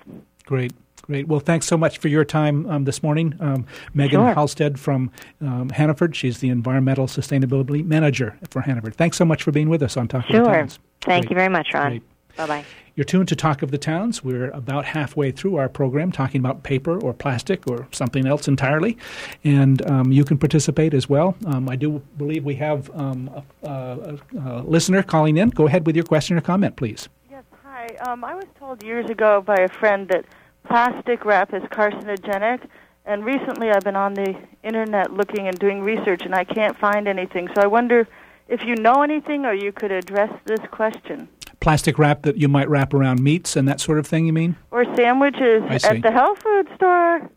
[0.44, 0.72] Great.
[1.02, 1.26] Great.
[1.26, 3.34] Well, thanks so much for your time um, this morning.
[3.40, 4.34] Um, Megan sure.
[4.34, 6.14] Halstead from um, Hannaford.
[6.14, 8.94] She's the Environmental Sustainability Manager for Hannaford.
[8.94, 10.40] Thanks so much for being with us on Talk sure.
[10.40, 10.78] of the Towns.
[11.00, 11.30] Thank Great.
[11.30, 12.00] you very much, Ron.
[12.36, 12.64] Bye bye.
[12.94, 14.22] You're tuned to Talk of the Towns.
[14.22, 18.98] We're about halfway through our program talking about paper or plastic or something else entirely.
[19.44, 21.34] And um, you can participate as well.
[21.46, 23.30] Um, I do believe we have um,
[23.62, 25.48] a, a, a, listener calling in.
[25.48, 27.08] Go ahead with your question or comment, please.
[27.30, 27.86] Yes, hi.
[28.06, 30.26] Um, I was told years ago by a friend that
[30.68, 32.60] plastic wrap is carcinogenic.
[33.06, 37.08] And recently I've been on the internet looking and doing research, and I can't find
[37.08, 37.48] anything.
[37.54, 38.06] So I wonder
[38.48, 41.28] if you know anything or you could address this question
[41.62, 44.56] plastic wrap that you might wrap around meats and that sort of thing, you mean?
[44.72, 47.30] Or sandwiches at the health food store.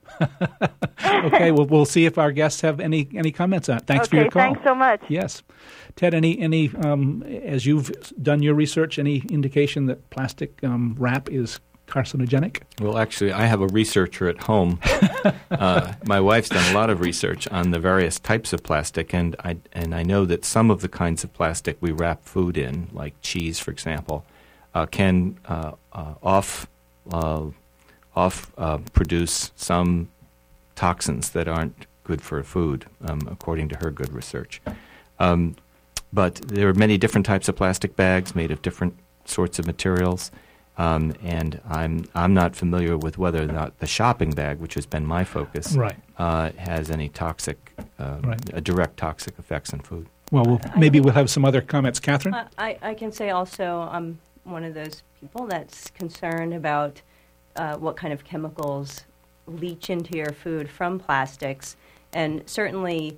[1.26, 3.86] okay, well, we'll see if our guests have any, any comments on it.
[3.86, 4.42] Thanks okay, for your call.
[4.42, 5.02] thanks so much.
[5.08, 5.44] Yes.
[5.96, 11.30] Ted, any, any um, as you've done your research, any indication that plastic um, wrap
[11.30, 12.62] is carcinogenic?
[12.82, 14.80] Well, actually, I have a researcher at home.
[15.52, 19.36] uh, my wife's done a lot of research on the various types of plastic, and
[19.44, 22.90] I and I know that some of the kinds of plastic we wrap food in,
[22.92, 24.26] like cheese, for example,
[24.74, 26.68] uh, can uh, uh off
[27.12, 27.46] uh,
[28.16, 30.10] off uh, produce some
[30.76, 34.62] toxins that aren't good for food, um, according to her good research.
[35.20, 35.56] Um,
[36.14, 40.32] but there are many different types of plastic bags made of different sorts of materials.
[40.78, 44.86] Um, and I'm I'm not familiar with whether or not the shopping bag, which has
[44.86, 45.96] been my focus, Right.
[46.18, 48.54] uh, has any toxic, uh, Right.
[48.54, 50.08] uh, direct toxic effects on food.
[50.32, 52.00] Well, we'll maybe we'll have some other comments.
[52.00, 52.34] Catherine?
[52.34, 57.02] Uh, I, I can say also I'm one of those people that's concerned about
[57.56, 59.06] uh, what kind of chemicals
[59.48, 61.78] leach into your food from plastics.
[62.12, 63.18] And certainly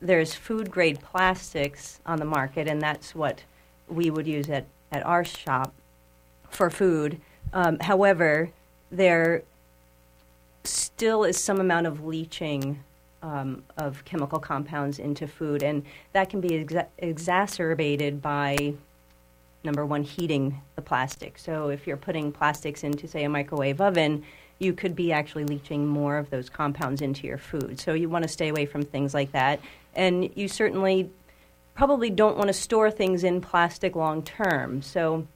[0.00, 3.42] there's food grade plastics on the market, and that's what
[3.88, 5.72] we would use at, at our shop
[6.54, 7.20] for food.
[7.52, 8.50] Um, however,
[8.90, 9.42] there
[10.64, 12.78] still is some amount of leaching
[13.22, 18.74] um, of chemical compounds into food, and that can be exa- exacerbated by
[19.64, 21.38] number one, heating the plastic.
[21.38, 24.24] So if you're putting plastics into, say, a microwave oven,
[24.58, 27.80] you could be actually leaching more of those compounds into your food.
[27.80, 29.60] So you want to stay away from things like that,
[29.94, 31.10] and you certainly
[31.74, 34.82] probably don't want to store things in plastic long term.
[34.82, 35.26] So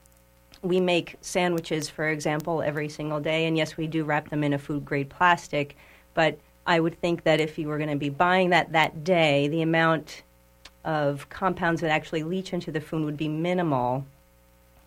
[0.63, 4.53] we make sandwiches, for example, every single day, and yes, we do wrap them in
[4.53, 5.77] a food grade plastic,
[6.15, 9.49] but I would think that if you were going to be buying that that day,
[9.49, 10.23] the amount
[10.85, 14.07] of compounds that actually leach into the food would be minimal.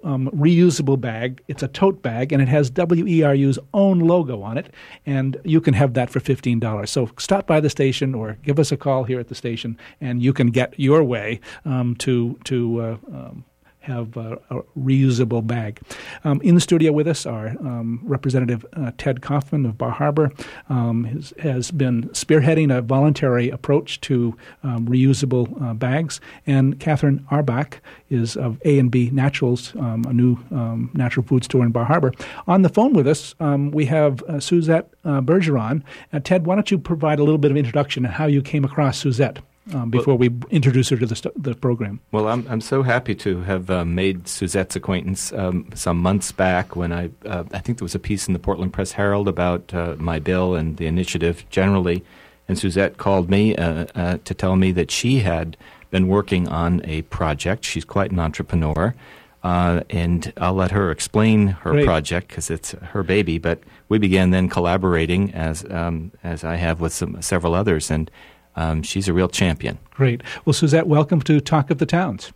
[0.04, 1.41] um, reusable bag.
[1.48, 4.74] It's a tote bag, and it has WERU's own logo on it,
[5.06, 6.91] and you can have that for fifteen dollars.
[6.91, 10.22] So stop by the station or give us a call here at the station, and
[10.22, 12.82] you can get your way um, to to.
[12.82, 13.46] Uh, um,
[13.88, 15.80] have a, a reusable bag.
[16.23, 20.32] Um, in the studio with us are um, Representative uh, Ted Koffman of Bar Harbor,
[20.69, 27.26] um, has, has, been spearheading a voluntary approach to um, reusable uh, bags, and Catherine
[27.32, 31.71] Arbach is of A and B Naturals, um, a new um, natural food store in
[31.71, 32.12] Bar Harbor.
[32.47, 33.36] On the phone with us,
[33.71, 35.84] we have uh, Suzette uh, Bergeron.
[36.13, 38.63] Uh, Ted, why don't you provide a little bit of introduction and how you came
[38.63, 39.39] across Suzette?
[39.73, 41.99] Um, before well, we introduce her to the, st- the program.
[42.12, 46.75] Well, I'm, I'm so happy to have uh, made Suzette's acquaintance um, some months back
[46.75, 49.73] when I, uh, I think there was a piece in the Portland Press Herald about
[49.73, 52.03] uh, my bill and the initiative generally.
[52.47, 55.58] And Suzette called me uh, uh, to tell me that she had
[55.91, 57.65] been working on a project.
[57.65, 58.95] She's quite an entrepreneur.
[59.43, 61.86] Uh, and I'll let her explain her Great.
[61.86, 63.38] project because it's her baby.
[63.38, 68.10] But we began then collaborating as um, as I have with some several others, and
[68.58, 69.78] um, she's a real champion.
[69.91, 70.22] Great.
[70.43, 72.34] Well, Suzette, welcome to Talk of the Towns.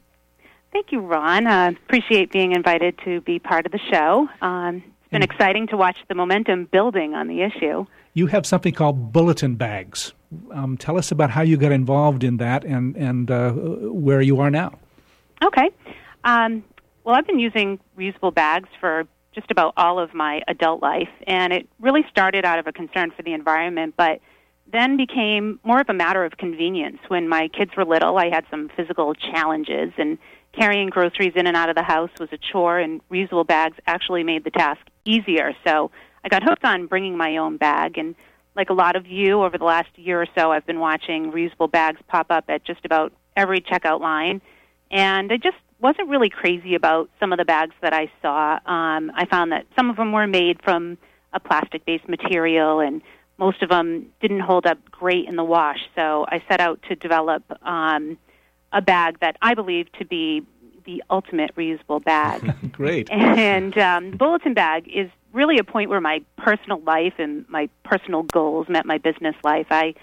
[0.72, 1.48] Thank you, Ron.
[1.48, 4.30] Uh, appreciate being invited to be part of the show.
[4.42, 5.26] Um, it's been mm.
[5.26, 7.86] exciting to watch the momentum building on the issue.
[8.14, 10.14] You have something called bulletin bags.
[10.52, 14.40] Um, tell us about how you got involved in that and, and uh, where you
[14.40, 14.80] are now.
[15.44, 15.72] Okay.
[16.24, 16.64] Um,
[17.04, 21.52] well, I've been using reusable bags for just about all of my adult life, and
[21.52, 24.22] it really started out of a concern for the environment, but
[24.72, 27.00] then became more of a matter of convenience.
[27.08, 30.18] When my kids were little, I had some physical challenges, and
[30.54, 34.24] carrying groceries in and out of the house was a chore, and reusable bags actually
[34.24, 35.54] made the task easier.
[35.66, 35.92] So
[36.24, 38.16] I got hooked on bringing my own bag, and
[38.56, 41.72] like a lot of you, over the last year or so, I've been watching reusable
[41.72, 44.42] bags pop up at just about every checkout line,
[44.90, 48.60] and I just wasn't really crazy about some of the bags that I saw.
[48.66, 50.98] Um, I found that some of them were made from
[51.34, 53.02] a plastic-based material, and
[53.38, 55.80] most of them didn't hold up great in the wash.
[55.96, 58.18] So I set out to develop um,
[58.72, 60.46] a bag that I believe to be
[60.86, 62.54] the ultimate reusable bag.
[62.72, 63.10] great.
[63.12, 67.70] And um, the bulletin bag is really a point where my personal life and my
[67.84, 69.68] personal goals met my business life.
[69.70, 69.94] I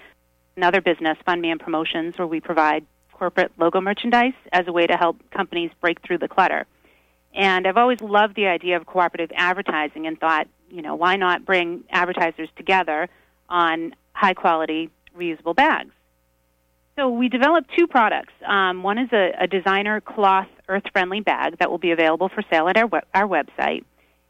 [0.57, 4.97] another business, Fund Man Promotions, where we provide corporate logo merchandise as a way to
[4.97, 6.65] help companies break through the clutter.
[7.33, 11.45] And I've always loved the idea of cooperative advertising and thought, you know, why not
[11.45, 13.07] bring advertisers together
[13.49, 15.91] on high quality reusable bags.
[16.95, 18.33] So we developed two products.
[18.45, 22.43] Um, one is a, a, designer cloth earth friendly bag that will be available for
[22.49, 23.85] sale at our, we- our website.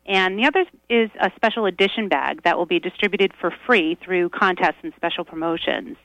[0.05, 4.29] And the other is a special edition bag that will be distributed for free through
[4.29, 5.97] contests and special promotions.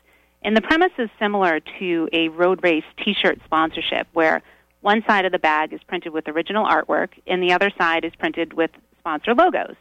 [0.43, 4.43] And the premise is similar to a road race t shirt sponsorship where
[4.81, 8.13] one side of the bag is printed with original artwork, and the other side is
[8.19, 9.77] printed with sponsor logos.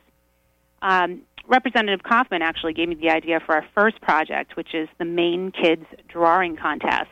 [0.81, 5.05] Um, Representative Koffman actually gave me the idea for our first project, which is the
[5.05, 7.09] Maine Kids Drawing Contest.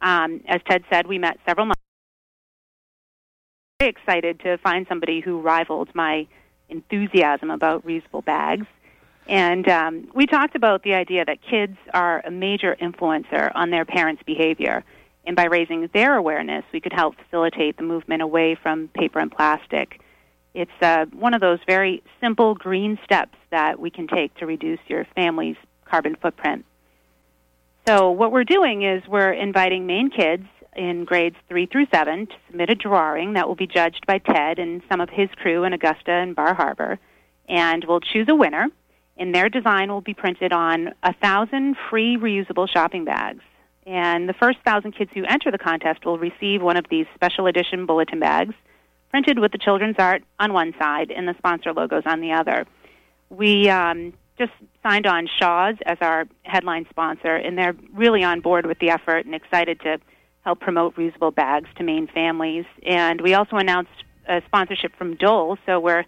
[0.00, 1.80] Um, as Ted said, we met several months.
[3.80, 6.26] Very excited to find somebody who rivaled my
[6.68, 8.66] enthusiasm about reusable bags.
[9.26, 13.84] And um, we talked about the idea that kids are a major influencer on their
[13.84, 14.84] parents' behavior.
[15.26, 19.32] And by raising their awareness, we could help facilitate the movement away from paper and
[19.32, 20.00] plastic.
[20.54, 24.78] It's uh, one of those very simple green steps that we can take to reduce
[24.86, 26.64] your family's carbon footprint.
[27.86, 30.46] So, what we're doing is we're inviting Maine kids
[30.76, 34.58] in grades 3 through 7 to submit a drawing that will be judged by Ted
[34.58, 36.98] and some of his crew in Augusta and Bar Harbor.
[37.48, 38.68] And we'll choose a winner,
[39.16, 43.42] and their design will be printed on a thousand free reusable shopping bags.
[43.86, 47.46] And the first thousand kids who enter the contest will receive one of these special
[47.46, 48.54] edition bulletin bags
[49.14, 52.66] printed with the children's art on one side and the sponsor logos on the other.
[53.30, 54.50] We um, just
[54.82, 59.24] signed on Shaw's as our headline sponsor, and they're really on board with the effort
[59.24, 59.98] and excited to
[60.40, 62.64] help promote reusable bags to Maine families.
[62.84, 63.92] And we also announced
[64.28, 66.02] a sponsorship from Dole, so we're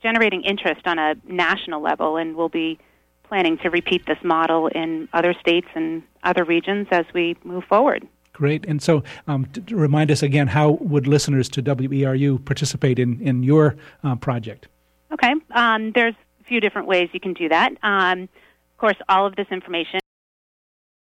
[0.00, 2.78] generating interest on a national level, and we'll be
[3.24, 8.06] planning to repeat this model in other states and other regions as we move forward.
[8.32, 8.64] Great.
[8.66, 13.76] And so, um, remind us again, how would listeners to WERU participate in, in your
[14.02, 14.68] uh, project?
[15.12, 15.34] Okay.
[15.50, 17.72] Um, there's a few different ways you can do that.
[17.82, 20.00] Um, of course, all of this information,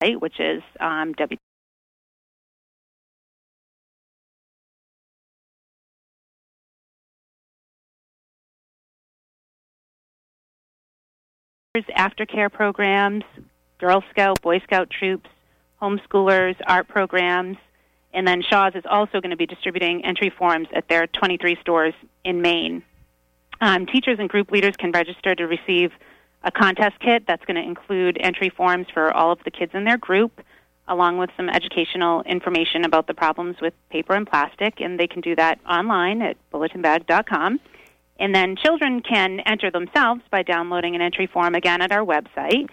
[0.01, 1.37] which is um, w
[11.97, 13.23] aftercare programs,
[13.79, 15.29] Girl Scout, Boy Scout troops,
[15.81, 17.57] homeschoolers, art programs,
[18.13, 21.93] and then Shaw's is also going to be distributing entry forms at their 23 stores
[22.23, 22.83] in Maine.
[23.61, 25.91] Um, teachers and group leaders can register to receive
[26.43, 29.83] a contest kit that's going to include entry forms for all of the kids in
[29.83, 30.41] their group,
[30.87, 35.21] along with some educational information about the problems with paper and plastic, and they can
[35.21, 37.59] do that online at bulletinbag.com.
[38.19, 42.69] And then children can enter themselves by downloading an entry form again at our website.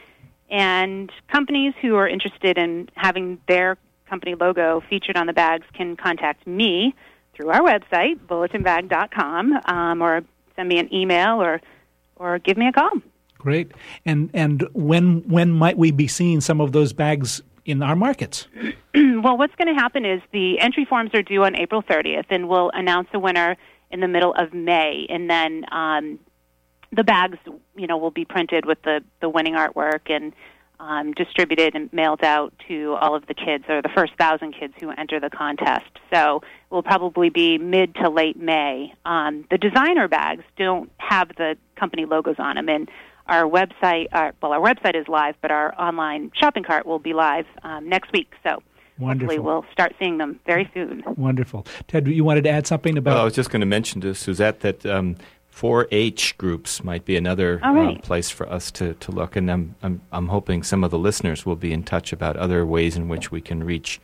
[0.51, 3.77] And companies who are interested in having their
[4.09, 6.95] company logo featured on the bags can contact me
[7.35, 10.23] through our website, bulletinbag.com, um, or
[10.57, 11.61] send me an email or,
[12.17, 12.91] or give me a call.
[13.39, 13.71] Great.
[14.05, 18.49] And and when when might we be seeing some of those bags in our markets?
[18.95, 22.49] well, what's going to happen is the entry forms are due on April 30th, and
[22.49, 23.57] we'll announce the winner
[23.91, 26.19] in the middle of May, and then um,
[26.93, 27.39] the bags,
[27.77, 30.33] you know, will be printed with the the winning artwork and
[30.81, 34.75] um, distributed and mailed out to all of the kids, or the first thousand kids
[34.81, 35.91] who enter the contest.
[36.13, 38.95] So it will probably be mid to late May.
[39.05, 42.89] Um, the designer bags don't have the company logos on them, and
[43.27, 47.13] our website, our, well, our website is live, but our online shopping cart will be
[47.13, 48.33] live um, next week.
[48.43, 48.63] So
[48.99, 49.29] Wonderful.
[49.29, 51.05] hopefully we'll start seeing them very soon.
[51.07, 51.67] Wonderful.
[51.87, 53.13] Ted, you wanted to add something about?
[53.13, 55.17] Well, I was just going to mention to Suzette that um,
[55.61, 57.99] 4-H groups might be another All right.
[57.99, 60.99] uh, place for us to, to look, and I'm, I'm I'm hoping some of the
[60.99, 64.01] listeners will be in touch about other ways in which we can reach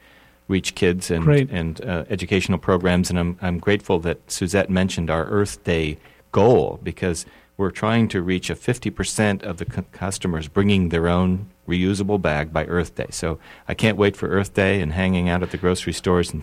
[0.49, 1.49] reach kids and Great.
[1.51, 3.09] and uh, educational programs.
[3.09, 5.97] And I'm I'm grateful that Suzette mentioned our Earth Day
[6.33, 7.25] goal because
[7.57, 12.53] we're trying to reach a 50% of the cu- customers bringing their own reusable bag
[12.53, 13.07] by Earth Day.
[13.11, 13.39] So
[13.69, 16.43] I can't wait for Earth Day and hanging out at the grocery stores and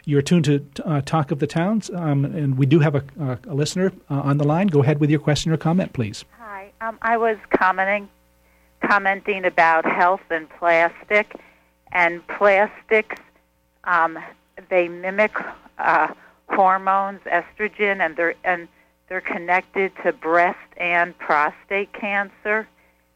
[0.05, 3.37] You're tuned to uh, Talk of the Towns, um, and we do have a, uh,
[3.47, 4.67] a listener uh, on the line.
[4.67, 6.25] Go ahead with your question or comment, please.
[6.39, 6.73] Hi.
[6.81, 8.09] Um, I was commenting
[8.83, 11.37] commenting about health and plastic,
[11.93, 13.17] and plastics.
[13.85, 14.19] Um,
[14.69, 15.33] they mimic
[15.79, 16.09] uh,
[16.51, 18.69] hormones, estrogen, and they're and
[19.09, 22.69] they're connected to breast and prostate cancer,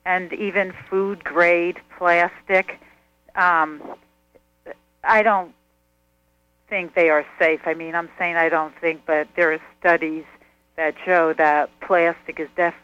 [0.05, 2.79] and even food grade plastic.
[3.35, 3.83] Um,
[5.05, 5.53] I don't
[6.69, 7.61] think they are safe.
[7.67, 10.25] I mean, I'm saying I don't think, but there are studies
[10.77, 12.75] that show that plastic is def-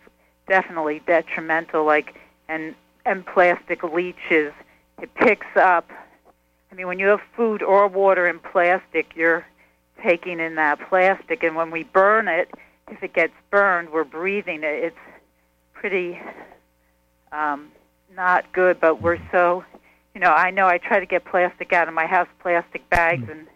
[0.47, 1.85] definitely detrimental.
[1.85, 2.15] Like,
[2.49, 2.75] and
[3.05, 4.53] and plastic leaches.
[5.01, 5.91] It picks up.
[6.71, 9.47] I mean, when you have food or water in plastic, you're
[10.03, 12.51] taking in that plastic, and when we burn it,
[12.91, 14.85] if it gets burned, we're breathing it.
[14.85, 14.97] It's
[15.75, 16.21] pretty
[17.33, 17.69] um,
[18.15, 19.65] not good, but we're so,
[20.15, 23.29] you know, I know I try to get plastic out of my house, plastic bags,
[23.29, 23.47] and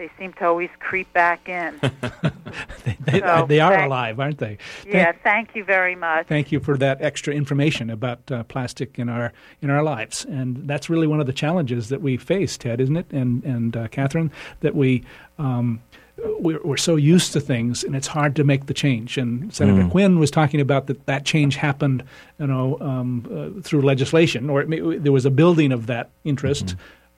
[0.00, 1.78] they seem to always creep back in.
[2.84, 4.56] they, they, So, they are thank- alive, aren't they?
[4.88, 6.26] yeah, thank you very much.
[6.26, 10.56] Thank you for that extra information about uh, plastic in our in our lives, and
[10.66, 13.06] that's really one of the challenges that we face, Ted, isn't it?
[13.12, 15.04] And and uh, Catherine, that we.
[15.38, 15.80] Um,
[16.38, 19.16] we're, we're so used to things, and it's hard to make the change.
[19.16, 19.90] And Senator Mm.
[19.90, 22.02] Quinn was talking about that that change happened,
[22.38, 23.24] you know, um,
[23.56, 26.76] uh, through legislation, or it may, there was a building of that interest,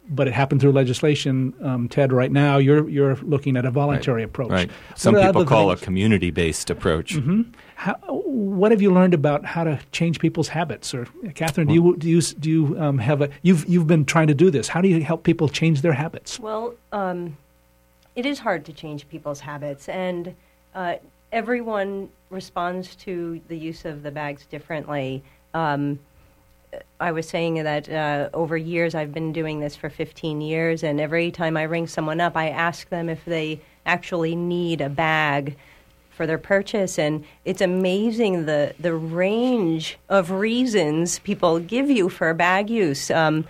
[0.09, 1.55] but it happened through legislation.
[1.63, 4.51] Um, Ted, right now you're you're looking at a voluntary approach.
[4.51, 4.71] Right.
[4.97, 7.15] Some What people call things- a community-based approach.
[7.15, 7.43] hmm
[7.77, 10.93] How, what have you learned about how to change people's habits?
[10.95, 14.29] Or Catherine, do you do you do you um, have a you've you've been trying
[14.29, 14.69] to do this?
[14.69, 16.39] How do you help people change their habits?
[16.41, 17.37] Well, um,
[18.15, 20.35] it is hard to change people's habits, and
[20.75, 20.97] uh,
[21.33, 25.23] everyone responds to the use of the bags differently.
[27.01, 31.01] I was saying that uh, over years, I've been doing this for 15 years, and
[31.01, 35.57] every time I ring someone up, I ask them if they actually need a bag
[36.11, 42.33] for their purchase, and it's amazing the the range of reasons people give you for
[42.35, 43.11] bag use.
[43.11, 43.47] Um,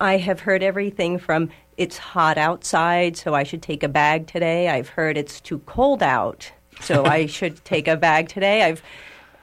[0.00, 4.68] I have heard everything from it's hot outside, so I should take a bag today.
[4.68, 6.50] I've heard it's too cold out,
[6.80, 8.62] so I should take a bag today.
[8.62, 8.82] I've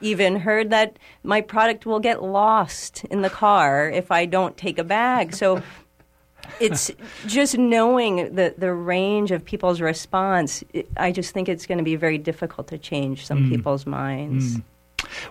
[0.00, 4.78] even heard that my product will get lost in the car if I don't take
[4.78, 5.34] a bag.
[5.34, 5.62] So
[6.60, 6.90] it's
[7.26, 10.64] just knowing the, the range of people's response.
[10.72, 13.50] it- I just think it's going to be very difficult to change some Mm.
[13.50, 14.56] people's minds.
[14.56, 14.62] Mm.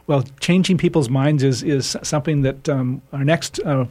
[0.08, 3.86] Well, changing people's minds is is something that um, our next uh,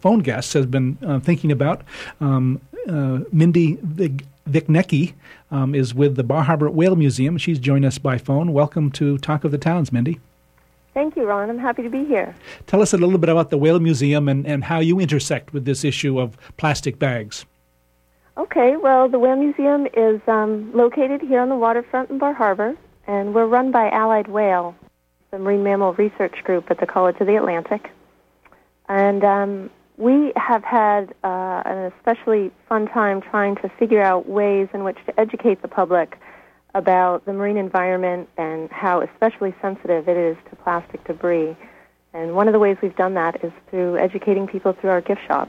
[0.00, 1.82] phone guest has been uh, thinking about.
[2.20, 3.76] Um, uh, Mindy
[4.46, 5.14] Vig- Vicnecki
[5.50, 7.38] um, is with the Bar Harbor Whale Museum.
[7.38, 8.52] She's joined us by phone.
[8.52, 10.20] Welcome to Talk of the Towns, Mindy.
[10.94, 11.50] Thank you, Ron.
[11.50, 12.34] I'm happy to be here.
[12.66, 15.64] Tell us a little bit about the Whale Museum and, and how you intersect with
[15.64, 17.44] this issue of plastic bags.
[18.36, 22.76] Okay, well, the Whale Museum is um, located here on the waterfront in Bar Harbor,
[23.06, 24.74] and we're run by Allied Whale,
[25.30, 27.90] the marine mammal research group at the College of the Atlantic.
[28.88, 34.68] And um, we have had uh, an especially fun time trying to figure out ways
[34.74, 36.18] in which to educate the public
[36.74, 41.56] about the marine environment and how especially sensitive it is to plastic debris.
[42.12, 45.20] And one of the ways we've done that is through educating people through our gift
[45.26, 45.48] shop.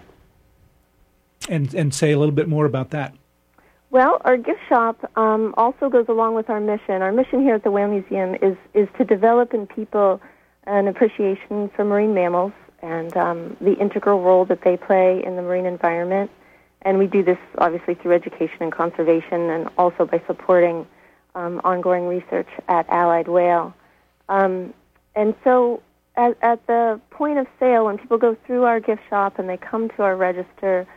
[1.49, 3.15] And, and say a little bit more about that.
[3.89, 7.01] Well, our gift shop um, also goes along with our mission.
[7.01, 10.21] Our mission here at the Whale Museum is, is to develop in people
[10.65, 12.51] an appreciation for marine mammals
[12.85, 16.29] and um, the integral role that they play in the marine environment.
[16.83, 20.85] And we do this obviously through education and conservation and also by supporting
[21.33, 23.73] um, ongoing research at Allied Whale.
[24.29, 24.73] Um,
[25.15, 25.81] and so
[26.15, 29.57] at, at the point of sale, when people go through our gift shop and they
[29.57, 30.87] come to our register,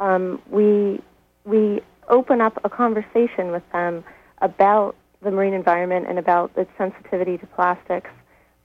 [0.00, 1.00] um, we,
[1.44, 4.04] we open up a conversation with them
[4.42, 8.10] about the marine environment and about its sensitivity to plastics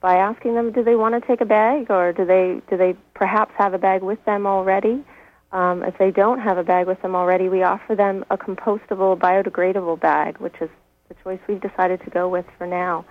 [0.04, 2.94] by asking them, do they want to take a bag or do they, do they
[3.14, 5.02] perhaps have a bag with them already?
[5.50, 9.18] Um, if they don't have a bag with them already, we offer them a compostable,
[9.18, 10.68] biodegradable bag, which is
[11.08, 13.06] the choice we've decided to go with for now.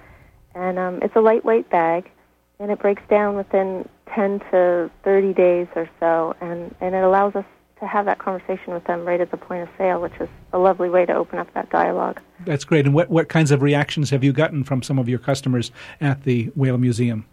[0.54, 2.12] And um, it's a lightweight bag,
[2.60, 7.36] and it breaks down within 10 to 30 days or so, and, and it allows
[7.36, 7.46] us
[7.84, 10.58] to have that conversation with them right at the point of sale, which is a
[10.58, 12.20] lovely way to open up that dialogue.
[12.46, 12.86] That's great.
[12.86, 15.72] And what, what kinds of reactions have you gotten from some of your customers
[16.02, 17.26] at the Whale Museum?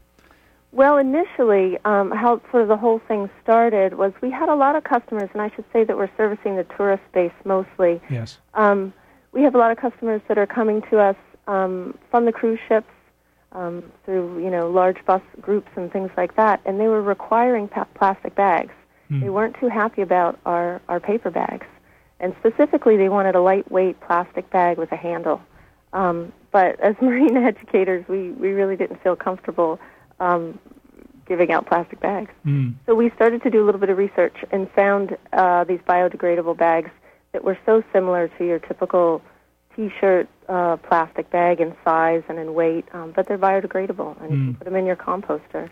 [0.72, 4.76] Well, initially, um, how sort of the whole thing started was we had a lot
[4.76, 8.00] of customers, and I should say that we're servicing the tourist base mostly.
[8.08, 8.38] Yes.
[8.54, 8.92] Um,
[9.32, 11.16] we have a lot of customers that are coming to us
[11.48, 12.90] um, from the cruise ships
[13.52, 17.66] um, through, you know, large bus groups and things like that, and they were requiring
[17.66, 18.72] pa- plastic bags.
[19.10, 19.20] Hmm.
[19.20, 21.66] They weren't too happy about our, our paper bags,
[22.20, 25.42] and specifically, they wanted a lightweight plastic bag with a handle.
[25.92, 29.80] Um, but as marine educators, we, we really didn't feel comfortable
[30.20, 30.58] um,
[31.26, 32.30] giving out plastic bags.
[32.46, 32.74] Mm.
[32.86, 36.56] So we started to do a little bit of research and found uh, these biodegradable
[36.56, 36.90] bags
[37.32, 39.22] that were so similar to your typical
[39.74, 44.36] T-shirt uh, plastic bag in size and in weight, um, but they're biodegradable, and you
[44.44, 44.58] can Mm.
[44.58, 45.62] put them in your composter.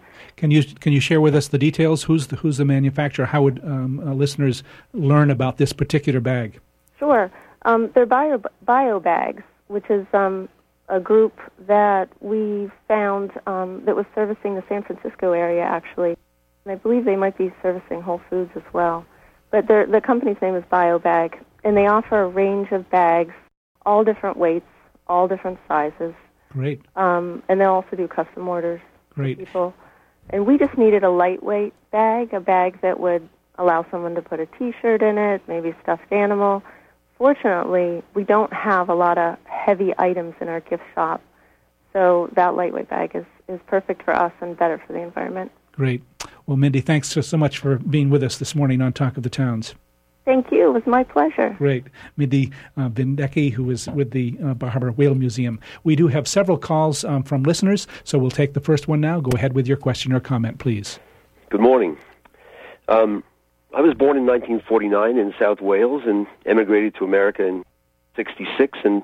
[0.40, 1.98] Can you can you share with us the details?
[2.04, 3.26] Who's the, who's the manufacturer?
[3.34, 4.62] How would um, uh, listeners
[4.92, 6.60] learn about this particular bag?
[6.98, 7.24] Sure,
[7.68, 10.48] um, they're bio bio bags, which is um,
[10.88, 11.34] a group
[11.66, 16.16] that we found um, that was servicing the San Francisco area actually,
[16.64, 19.04] and I believe they might be servicing Whole Foods as well.
[19.50, 21.30] But the company's name is BioBag,
[21.64, 23.34] and they offer a range of bags,
[23.89, 24.66] all different weights,
[25.07, 26.14] all different sizes,
[26.51, 28.80] Great, um, and they'll also do custom orders
[29.14, 29.39] great.
[29.39, 29.74] for people.
[30.30, 34.41] And we just needed a lightweight bag, a bag that would allow someone to put
[34.41, 36.62] a T-shirt in it, maybe a stuffed animal,
[37.18, 41.20] fortunately, we don't have a lot of heavy items in our gift shop.
[41.93, 45.51] So that lightweight bag is, is perfect for us and better for the environment.
[45.72, 46.03] Great.
[46.47, 49.22] Well, Mindy, thanks so, so much for being with us this morning on Talk of
[49.22, 49.74] the Towns.
[50.28, 50.68] Thank you.
[50.68, 51.54] It was my pleasure.
[51.56, 51.86] Great.
[52.18, 55.58] Mindy uh, Vindecki, who is with the uh, Bar Harbor Whale Museum.
[55.84, 59.20] We do have several calls um, from listeners, so we'll take the first one now.
[59.20, 60.98] Go ahead with your question or comment, please.
[61.48, 61.96] Good morning.
[62.88, 63.24] Um,
[63.74, 67.64] I was born in 1949 in South Wales and emigrated to America in
[68.14, 69.02] 66, and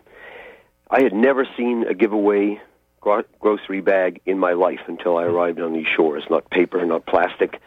[0.91, 2.61] I had never seen a giveaway
[3.01, 6.25] gro- grocery bag in my life until I arrived on these shores.
[6.29, 7.63] Not paper, not plastic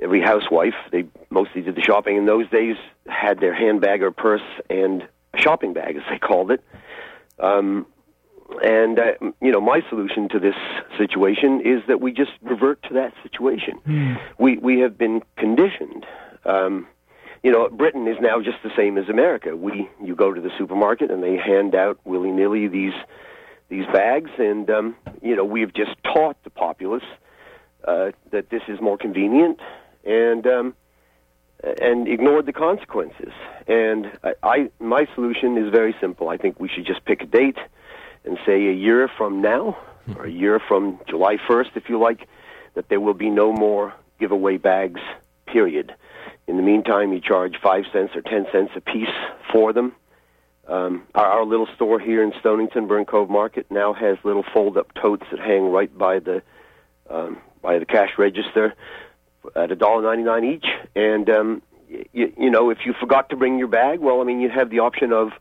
[0.00, 2.76] every housewife, they mostly did the shopping in those days,
[3.06, 6.62] had their handbag or purse and a shopping bag, as they called it.
[7.38, 7.86] Um,
[8.62, 10.54] and uh, you know, my solution to this
[10.96, 13.78] situation is that we just revert to that situation.
[13.86, 14.20] Mm.
[14.38, 16.06] We we have been conditioned.
[16.44, 16.86] Um,
[17.42, 19.56] you know, Britain is now just the same as America.
[19.56, 22.94] We you go to the supermarket and they hand out willy nilly these
[23.68, 27.04] these bags, and um, you know we've just taught the populace
[27.84, 29.58] uh, that this is more convenient
[30.06, 30.74] and um,
[31.80, 33.32] and ignored the consequences.
[33.66, 36.28] And I, I, my solution is very simple.
[36.28, 37.58] I think we should just pick a date
[38.24, 39.76] and say a year from now,
[40.16, 42.28] or a year from July 1st, if you like,
[42.74, 45.00] that there will be no more giveaway bags.
[45.46, 45.94] Period.
[46.46, 49.08] In the meantime, you charge five cents or ten cents a piece
[49.52, 49.92] for them.
[50.68, 54.92] Um, our, our little store here in Stonington, Burnt Cove Market, now has little fold-up
[54.94, 56.42] totes that hang right by the
[57.08, 58.74] um, by the cash register
[59.54, 60.66] at a dollar ninety nine each.
[60.94, 64.40] And um, you, you know, if you forgot to bring your bag, well, I mean,
[64.40, 65.32] you have the option of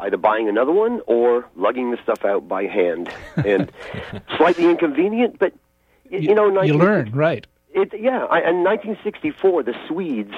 [0.00, 3.12] either buying another one or lugging the stuff out by hand.
[3.36, 3.70] And
[4.36, 5.52] slightly inconvenient, but
[6.08, 7.46] you, you know, you learn, right?
[7.72, 10.34] It, yeah, I, in 1964, the Swedes.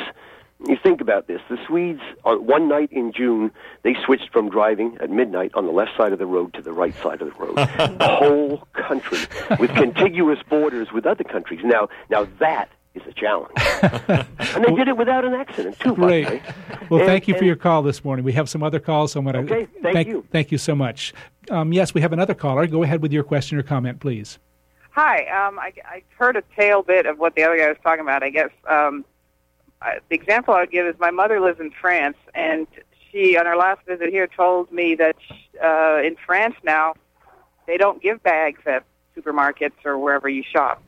[0.65, 1.41] You think about this.
[1.51, 3.51] The Swedes, on one night in June,
[3.83, 6.73] they switched from driving at midnight on the left side of the road to the
[6.73, 7.57] right side of the road.
[7.99, 9.19] the whole country
[9.59, 11.63] with contiguous borders with other countries.
[11.65, 13.53] Now, now that is a challenge.
[14.57, 15.95] and they did it without an accident, too.
[15.95, 16.43] Great.
[16.91, 18.25] Well, and, thank you for your call this morning.
[18.25, 20.27] We have some other calls, so I'm going to okay, thank, thank, you.
[20.31, 21.15] Thank you so much.
[21.51, 22.67] Um, yes, we have another caller.
[22.67, 24.39] Go ahead with your question or comment, please.
[24.91, 25.25] Hi.
[25.27, 28.23] Um, I, I heard a tail bit of what the other guy was talking about.
[28.23, 29.05] I guess um,
[29.81, 32.67] I, the example I would give is my mother lives in France, and
[33.11, 35.17] she, on her last visit here, told me that
[35.63, 36.95] uh, in France now
[37.67, 38.85] they don't give bags at
[39.17, 40.83] supermarkets or wherever you shop.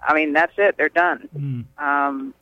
[0.00, 0.76] I mean, that's it.
[0.76, 1.28] They're done.
[1.36, 1.82] Mm.
[1.82, 2.34] Um,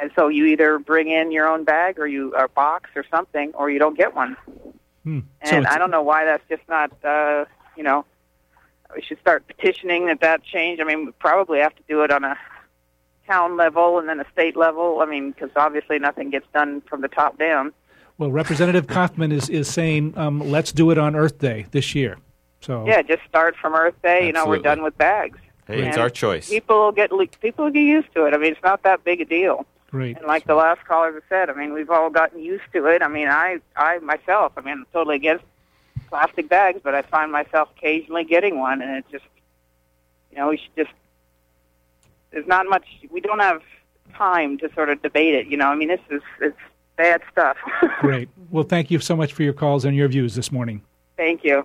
[0.00, 3.52] and so you either bring in your own bag or you a box or something,
[3.54, 4.36] or you don't get one.
[5.06, 5.24] Mm.
[5.42, 6.92] And so I don't know why that's just not.
[7.04, 7.44] Uh,
[7.76, 8.04] you know,
[8.94, 10.80] we should start petitioning that that change.
[10.80, 12.36] I mean, we probably have to do it on a
[13.26, 15.00] town level and then a state level.
[15.00, 17.72] I mean, because obviously nothing gets done from the top down.
[18.18, 22.18] Well, Representative Koffman is is saying, um, let's do it on Earth Day this year.
[22.60, 24.08] So yeah, just start from Earth Day.
[24.08, 24.26] Absolutely.
[24.26, 25.38] You know, we're done with bags.
[25.66, 26.48] Hey, and it's our choice.
[26.48, 27.10] People get
[27.40, 28.34] people get used to it.
[28.34, 29.66] I mean, it's not that big a deal.
[29.90, 30.16] Great.
[30.16, 33.02] And like the last caller said, I mean, we've all gotten used to it.
[33.02, 35.44] I mean, I I myself, I mean, I'm totally against
[36.08, 39.24] plastic bags, but I find myself occasionally getting one, and it just,
[40.30, 40.90] you know, we should just.
[42.30, 42.86] There's not much.
[43.10, 43.62] We don't have
[44.14, 45.46] time to sort of debate it.
[45.46, 46.56] You know, I mean, this is it's
[46.96, 47.56] bad stuff.
[48.00, 48.28] Great.
[48.50, 50.82] Well, thank you so much for your calls and your views this morning.
[51.16, 51.64] Thank you.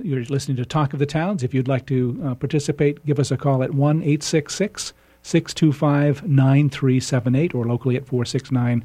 [0.00, 1.42] You're listening to Talk of the Towns.
[1.42, 4.92] If you'd like to uh, participate, give us a call at 1 866
[5.24, 8.82] 625 9378 or locally at 469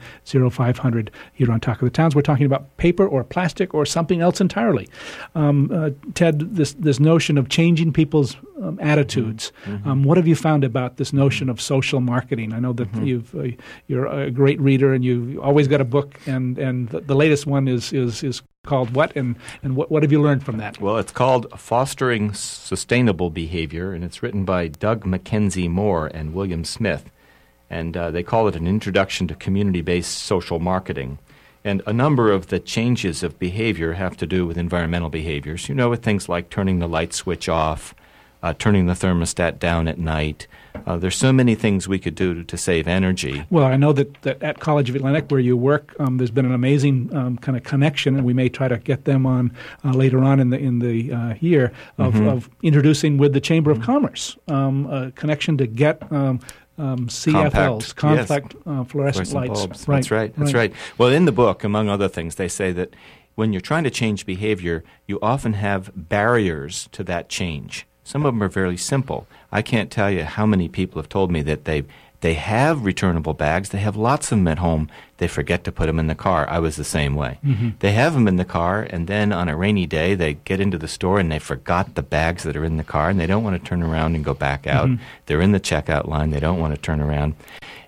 [0.51, 2.13] 0500 here on Talk of the Towns.
[2.15, 4.87] We're talking about paper or plastic or something else entirely.
[5.33, 9.51] Um, uh, Ted, this, this notion of changing people's um, attitudes.
[9.65, 9.89] Mm-hmm.
[9.89, 12.53] Um, what have you found about this notion of social marketing?
[12.53, 13.05] I know that Mm-hmm.
[13.05, 13.47] you've uh,
[13.87, 17.45] you're a great reader and you've always got a book, and and the, the latest
[17.45, 19.15] one is is is called what?
[19.15, 20.79] And and what what have you learned from that?
[20.79, 27.09] Well, it's called Fostering Sustainable Behavior, and it's written by Doug McKenzie-Mohr and William Smith,
[27.69, 31.17] and uh, they call it an introduction to community-based social marketing.
[31.63, 35.67] And a number of the changes of behavior have to do with environmental behaviors.
[35.67, 37.95] You know, with things like turning the light switch off,
[38.43, 40.47] uh, turning the thermostat down at night.
[40.85, 43.45] Uh, there's so many things we could do to, to save energy.
[43.49, 46.45] Well, I know that, that at College of Atlantic, where you work, um, there's been
[46.45, 49.51] an amazing um, kind of connection, and we may try to get them on
[49.83, 52.31] uh, later on in the in the uh, year of, Mhm.
[52.31, 56.01] of introducing with the Chamber of Commerce um, a connection to get.
[56.11, 56.39] Um,
[56.79, 58.61] um, CFLs, Compact, complex yes.
[58.67, 59.49] uh, fluorescent, lights.
[59.59, 59.85] bulbs.
[59.85, 60.31] That's right.
[60.37, 60.71] That's right.
[60.99, 62.95] Well, in the book, among other things, they say that
[63.33, 67.87] when you're trying to change behavior, you often have barriers to that change.
[68.03, 69.27] Some of them are very simple.
[69.51, 71.83] I can't tell you how many people have told me that they
[72.21, 73.69] They have returnable bags.
[73.69, 74.89] They have lots of them at home.
[75.17, 76.47] They forget to put them in the car.
[76.49, 77.37] I was the same way.
[77.45, 77.69] Mm-hmm.
[77.77, 80.79] They have them in the car, and then on a rainy day, they get into
[80.79, 83.43] the store and they forgot the bags that are in the car, and they don't
[83.43, 84.89] want to turn around and go back out.
[84.89, 84.97] Mhm.
[85.27, 86.31] They're in the checkout line.
[86.31, 87.35] They don't want to turn around.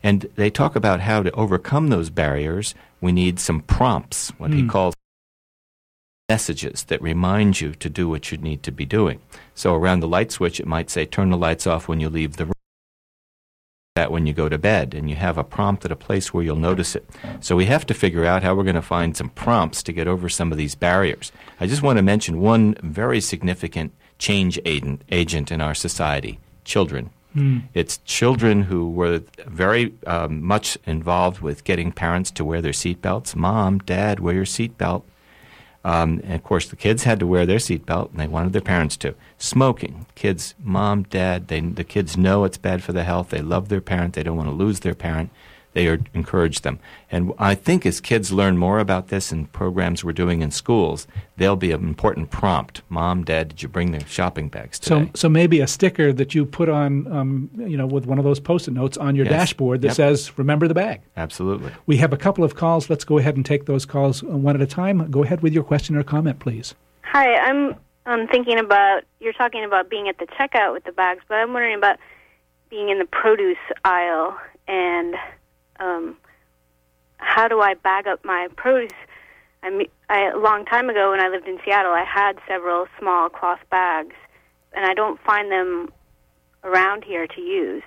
[0.03, 2.75] And they talk about how to overcome those barriers.
[3.01, 4.69] We need some prompts, what he Mm.
[4.69, 4.93] calls
[6.29, 9.19] messages that remind you to do what you need to be doing.
[9.55, 12.37] So around the light switch, it might say, turn the lights off when you leave
[12.37, 12.53] the room.
[13.95, 16.43] That when you go to bed, and you have a prompt at a place where
[16.43, 17.09] you'll notice it.
[17.41, 20.07] So we have to figure out how we're going to find some prompts to get
[20.07, 21.33] over some of these barriers.
[21.59, 27.09] I just want to mention one very significant change agent, agent in our society children.
[27.33, 27.59] Hmm.
[27.73, 33.35] It's children who were very um, much involved with getting parents to wear their seatbelts.
[33.35, 35.03] Mom, Dad, wear your seatbelt.
[35.83, 38.61] Um, and of course, the kids had to wear their seatbelt, and they wanted their
[38.61, 39.15] parents to.
[39.37, 43.29] Smoking, kids, mom, dad, they, the kids know it's bad for the health.
[43.29, 44.13] They love their parent.
[44.13, 45.31] They don't want to lose their parent.
[45.79, 46.77] They are, encourage them.
[47.09, 51.07] And I think as kids learn more about this in programs we're doing in schools,
[51.37, 52.81] they'll be an important prompt.
[52.89, 55.05] Mom, dad, did you bring their shopping bags today?
[55.05, 58.25] So, so maybe a sticker that you put on, um, you know, with one of
[58.25, 59.31] those post-it notes on your Yes.
[59.31, 59.95] dashboard that Yep.
[59.95, 61.71] says "Remember the bag." Absolutely.
[61.85, 62.89] We have a couple of calls.
[62.89, 65.09] Let's go ahead and take those calls uh, one at a time.
[65.09, 66.75] Go ahead with your question or comment, please.
[67.03, 67.75] Hi, I'm
[68.05, 71.53] um, thinking about you're talking about being at the checkout with the bags, but I'm
[71.53, 71.99] wondering about
[72.69, 75.15] being in the produce aisle and
[75.79, 76.17] um,
[77.17, 78.91] how do I bag up my produce?
[79.63, 82.87] I, me- I a long time ago when I lived in Seattle, I had several
[82.97, 84.15] small cloth bags,
[84.73, 85.91] and I don't find them
[86.63, 87.83] around here to use.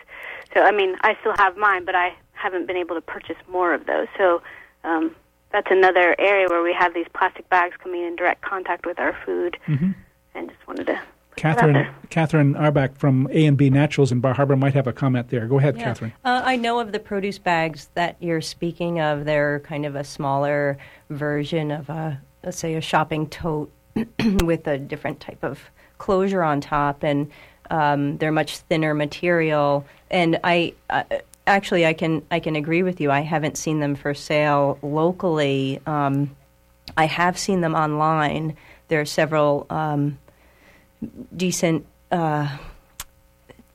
[0.54, 3.72] So I mean, I still have mine, but I haven't been able to purchase more
[3.72, 4.08] of those.
[4.18, 4.42] So
[4.84, 5.14] um,
[5.50, 9.16] that's another area where we have these plastic bags coming in direct contact with our
[9.24, 9.94] food, Mhm.
[10.34, 11.00] and just wanted to.
[11.36, 15.30] Catherine, Catherine Arbach from A and B Naturals in Bar Harbor might have a comment
[15.30, 15.46] there.
[15.46, 15.84] Go ahead, Yeah.
[15.84, 16.12] Catherine.
[16.24, 19.24] Uh, I know of the produce bags that you're speaking of.
[19.24, 20.78] They're kind of a smaller
[21.10, 23.72] version of a, let's say, a shopping tote
[24.44, 25.60] with a different type of
[25.98, 27.30] closure on top, and
[27.70, 29.86] um, they're much thinner material.
[30.10, 31.04] And I uh,
[31.46, 33.10] actually, I can I can agree with you.
[33.10, 35.80] I haven't seen them for sale locally.
[35.86, 36.36] Um,
[36.96, 38.56] I have seen them online.
[38.88, 40.18] There are several um,
[41.36, 41.86] decent.
[42.10, 42.48] Uh,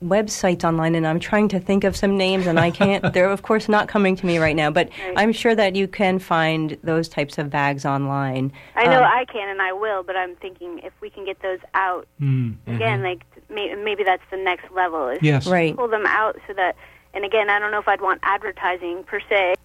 [0.03, 3.41] websites online and I'm trying to think of some names and I can't they're of
[3.41, 7.09] course not coming to me right now but I'm sure that you can find those
[7.09, 8.53] types of bags online.
[8.75, 11.41] I know Um, I can and I will, but I'm thinking if we can get
[11.41, 12.57] those out Mm.
[12.67, 15.09] again, like may, maybe that's the next level.
[15.09, 15.47] Is Yes.
[15.47, 15.75] Right.
[15.75, 16.75] Pull them out so that,
[17.15, 19.55] and again, I don't know if I'd want advertising per se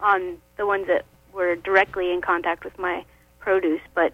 [0.00, 3.04] on the ones that were directly in contact with my
[3.40, 4.12] produce, but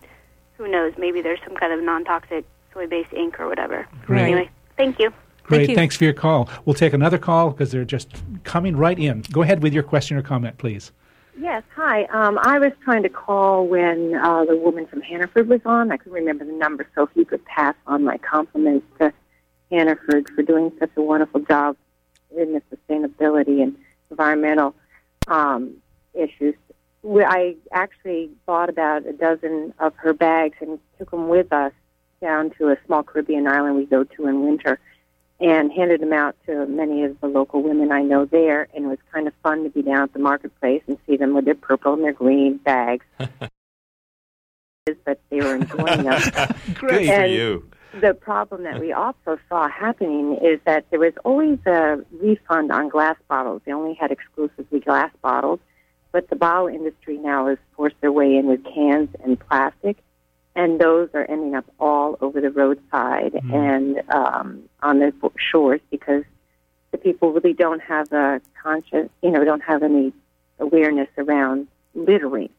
[0.57, 0.95] who knows?
[0.97, 3.87] Maybe there's some kind of non-toxic soy-based ink or whatever.
[4.05, 4.23] Great.
[4.23, 5.13] Anyway, thank you.
[5.45, 5.75] Great.
[5.75, 6.49] Thanks for your call.
[6.65, 8.09] We'll take another call because they're just
[8.45, 9.23] coming right in.
[9.31, 10.91] Go ahead with your question or comment, please.
[11.39, 12.05] Yes, hi.
[12.05, 15.91] Um, I was trying to call when uh, the woman from Hannaford was on.
[15.91, 19.13] I couldn't remember the number, so if you could pass on my compliments to
[19.71, 21.77] Hannaford for doing such a wonderful job
[22.37, 23.77] in the sustainability and
[24.11, 24.75] environmental
[25.27, 25.75] um,
[26.15, 26.55] issues.
[27.07, 31.73] I actually bought about a dozen of her bags and took them with us
[32.21, 34.79] down to a small Caribbean island we go to in winter
[35.41, 38.69] and handed them out to many of the local women I know there.
[38.75, 41.35] And it was kind of fun to be down at the marketplace and see them
[41.35, 43.05] with their purple and their green bags.
[45.05, 46.21] but they were enjoying them.
[46.75, 47.71] Good for you.
[48.01, 52.89] The problem that we also saw happening is that there was always a refund on
[52.89, 53.63] glass bottles.
[53.65, 55.61] They only had exclusively glass bottles,
[56.11, 59.99] but the bottle industry now has forced their way in with cans and plastic,
[60.57, 66.25] and those are ending up all over the roadside and um, on the shores because
[66.93, 70.13] the people really don't have a conscious, you know, don't have any
[70.61, 72.51] awareness around littering.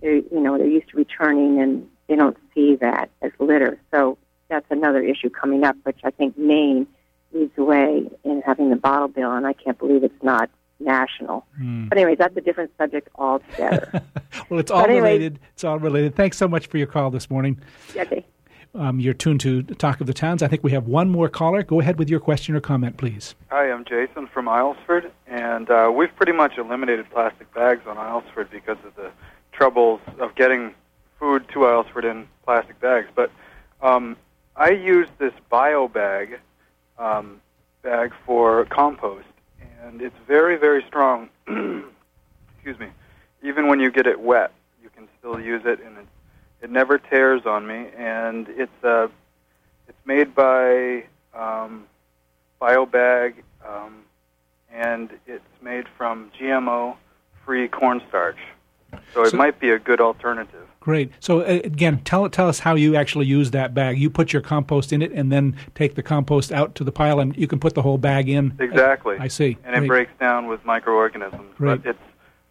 [0.00, 3.78] They're, you know, they're used to returning and they don't see that as litter.
[3.92, 4.18] So
[4.48, 6.86] that's another issue coming up, which I think Maine
[7.32, 11.46] leads the way in having the bottle bill, and I can't believe it's not national.
[11.56, 11.88] Hmm.
[11.88, 14.02] But anyways, that's a different subject altogether.
[14.50, 15.38] Well, it's all But anyway- related.
[15.54, 16.14] It's all related.
[16.14, 17.58] Thanks so much for your call this morning.
[17.96, 18.24] okay.
[18.74, 20.42] Um, you're tuned to Talk of the Towns.
[20.42, 21.62] I think we have one more caller.
[21.62, 23.34] Go ahead with your question or comment, please.
[23.50, 28.50] Hi, I'm Jason from Islesford, and uh, we've pretty much eliminated plastic bags on Islesford
[28.50, 29.10] because of the
[29.52, 30.74] troubles of getting
[31.18, 33.08] food to Islesford in plastic bags.
[33.14, 33.30] But
[33.80, 34.16] um,
[34.54, 36.38] I use this bio bag
[36.98, 37.40] um,
[37.82, 39.24] bag for compost,
[39.86, 41.28] and it's very, very strong.
[41.46, 42.88] Excuse me.
[43.42, 46.06] Even when you get it wet, you can still use it, and it,
[46.62, 47.88] it never tears on me.
[47.96, 49.08] And it's uh,
[49.88, 51.86] it's made by um,
[52.60, 53.34] BioBag,
[53.66, 54.02] um,
[54.72, 58.38] and it's made from GMO-free cornstarch.
[59.14, 60.62] So it So- might be a good alternative.
[60.80, 61.10] Great.
[61.18, 63.98] So uh, again, tell tell us how you actually use that bag.
[63.98, 67.18] You put your compost in it, and then take the compost out to the pile,
[67.18, 68.54] and you can put the whole bag in.
[68.60, 69.16] Exactly.
[69.18, 69.58] I see.
[69.64, 71.56] And it breaks down with microorganisms.
[71.56, 71.82] Great.
[71.82, 71.98] But it's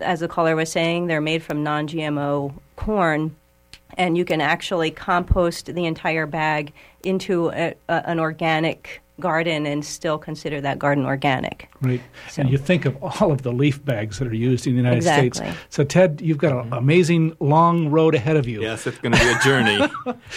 [0.00, 3.36] as the caller was saying, they're made from non-GMO corn,
[3.96, 6.72] and you can actually compost the entire bag
[7.04, 11.68] into a, a, an organic garden and still consider that garden organic.
[11.82, 12.00] Great.
[12.28, 14.76] So- And you think of all of the leaf bags that are used in the
[14.76, 15.30] United Exactly.
[15.30, 15.56] States.
[15.70, 18.62] So, Ted, you've got an amazing long road ahead of you.
[18.62, 19.88] Yes, it's going to be a journey.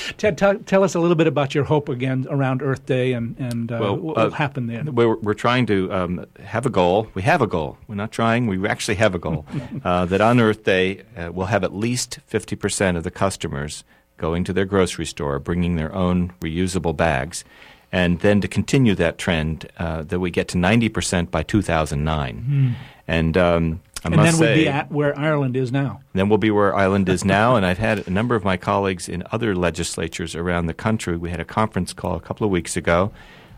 [0.17, 3.37] Ted, tell tell us a little bit about your hope again around Earth Day and,
[3.39, 4.83] and uh, Well, what uh, will happen there.
[4.83, 7.07] We're, we're trying to um, have a goal.
[7.13, 7.77] We have a goal.
[7.87, 8.47] We're not trying.
[8.47, 9.45] We actually have a goal
[9.83, 13.83] uh, that on Earth Day uh, we'll have at least fifty percent of the customers
[14.17, 17.43] going to their grocery store, bringing their own reusable bags,
[17.91, 21.61] and then to continue that trend uh, that we get to ninety percent by two
[21.61, 22.37] thousand nine.
[22.37, 22.69] Hmm.
[23.07, 26.01] And um, I and then we'd say, be at where Ireland is now.
[26.13, 27.55] then we'll be where Ireland is now.
[27.55, 31.17] and I've had a number of my colleagues in other legislatures around the country.
[31.17, 33.11] We had a conference call a couple of weeks ago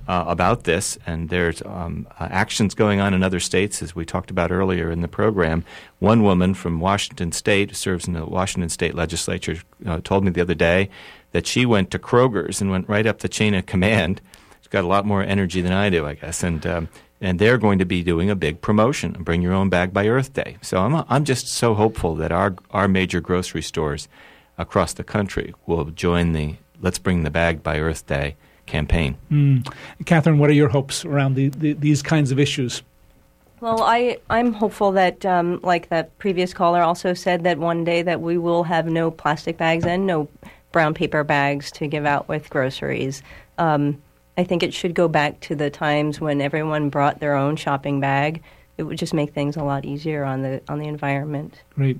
[0.08, 4.06] uh, about this, and there's um, uh, actions going on in other states, as we
[4.06, 5.64] talked about earlier in the program.
[6.00, 10.42] One woman from Washington State, serves in the Washington State legislature, uh, told me the
[10.42, 10.90] other day
[11.32, 14.22] that she went to Kroger's and went right up the chain of command.
[14.60, 16.66] She's got a lot more energy than I do, I guess, and.
[16.66, 16.90] Um,
[17.22, 20.34] and they're going to be doing a big promotion, Bring Your Own Bag by Earth
[20.34, 20.58] Day.
[20.62, 24.10] So I'm, I'm just so hopeful that our, our major grocery stores
[24.58, 28.36] across the country will join the Let's Bring the Bag by Earth Day
[28.66, 29.16] campaign.
[29.32, 29.74] Mm.
[30.06, 32.82] Catherine, what are your hopes around the, the, these kinds of issues?
[33.60, 38.02] Well, I, I'm hopeful that, um, like that previous caller also said, that one day
[38.02, 40.28] that we will have no plastic bags and no
[40.74, 43.22] brown paper bags to give out with groceries.
[43.58, 44.02] Um,
[44.38, 48.00] I think it should go back to the times when everyone brought their own shopping
[48.00, 48.44] bag.
[48.78, 51.62] It would just make things a lot easier on the on the environment.
[51.76, 52.00] Great.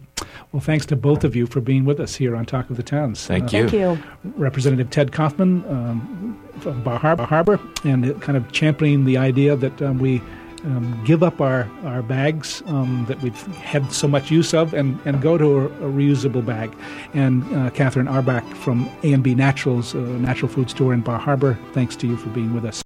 [0.52, 2.84] Well, thanks to both of you for being with us here on Talk of the
[2.84, 3.24] Towns.
[3.24, 3.70] Uh, Thank you.
[3.70, 4.04] Thank you.
[4.36, 9.56] Representative Ted Koffman um, from Bar Harbor, Harbor and uh, kind of championing the idea
[9.56, 10.22] that um, we
[10.64, 15.00] um, give up our, our bags um, that we've had so much use of and,
[15.06, 16.74] and go to a, a reusable bag.
[17.14, 21.96] And uh, Catherine Arbach from A&B Naturals, a natural food store in Bar Harbor, thanks
[21.98, 22.84] to you for being with us.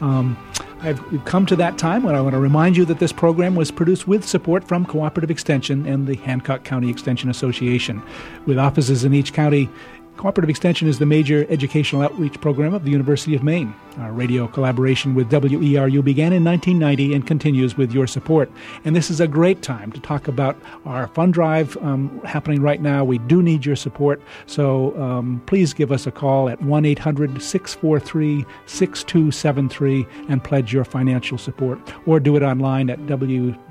[0.00, 0.36] Um,
[0.80, 3.70] I've come to that time when I want to remind you that this program was
[3.70, 8.02] produced with support from Cooperative Extension and the Hancock County Extension Association.
[8.44, 9.70] With offices in each county,
[10.16, 13.74] Cooperative Extension is the major educational outreach program of the University of Maine.
[13.98, 18.50] Our radio collaboration with WERU began in 1990 and continues with your support.
[18.84, 22.80] And this is a great time to talk about our fund drive um, happening right
[22.80, 23.04] now.
[23.04, 27.42] We do need your support, so um, please give us a call at 1 800
[27.42, 33.66] 643 6273 and pledge your financial support, or do it online at www.weru.org.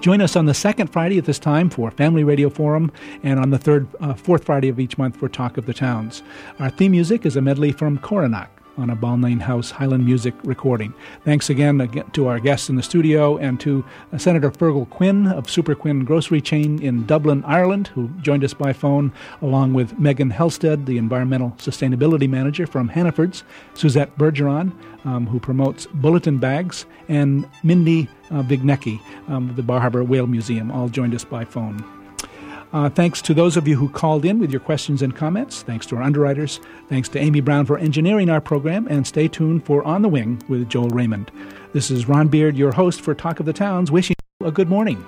[0.00, 3.50] Join us on the second Friday at this time for Family Radio Forum, and on
[3.50, 6.22] the third, uh, fourth Friday of each month for Talk of the Towns.
[6.58, 10.94] Our theme music is a medley from Coronac on a Balnain House Highland Music recording.
[11.24, 15.50] Thanks again, to our guests in the studio and to uh, Senator Fergal Quinn of
[15.50, 19.12] Super Quinn Grocery Chain in Dublin, Ireland, who joined us by phone,
[19.42, 24.72] along with Megan Helsted, the Environmental Sustainability Manager from Hannaford's, Suzette Bergeron,
[25.04, 30.26] um, who promotes bulletin bags, and Mindy uh, Vignecki, um, of the Bar Harbor Whale
[30.26, 31.95] Museum, all joined us by phone.
[32.72, 35.62] Uh, thanks to those of you who called in with your questions and comments.
[35.62, 36.60] Thanks to our underwriters.
[36.88, 38.86] Thanks to Amy Brown for engineering our program.
[38.88, 41.30] And stay tuned for On the Wing with Joel Raymond.
[41.72, 44.68] This is Ron Beard, your host for Talk of the Towns, wishing you a good
[44.68, 45.04] morning.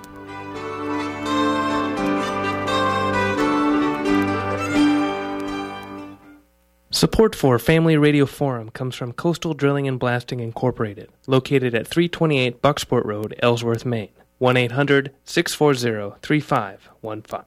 [6.91, 12.61] Support for Family Radio Forum comes from Coastal Drilling and Blasting Incorporated, located at 328
[12.61, 14.09] Bucksport Road, Ellsworth, Maine.
[14.39, 17.45] 1 800 640 3515.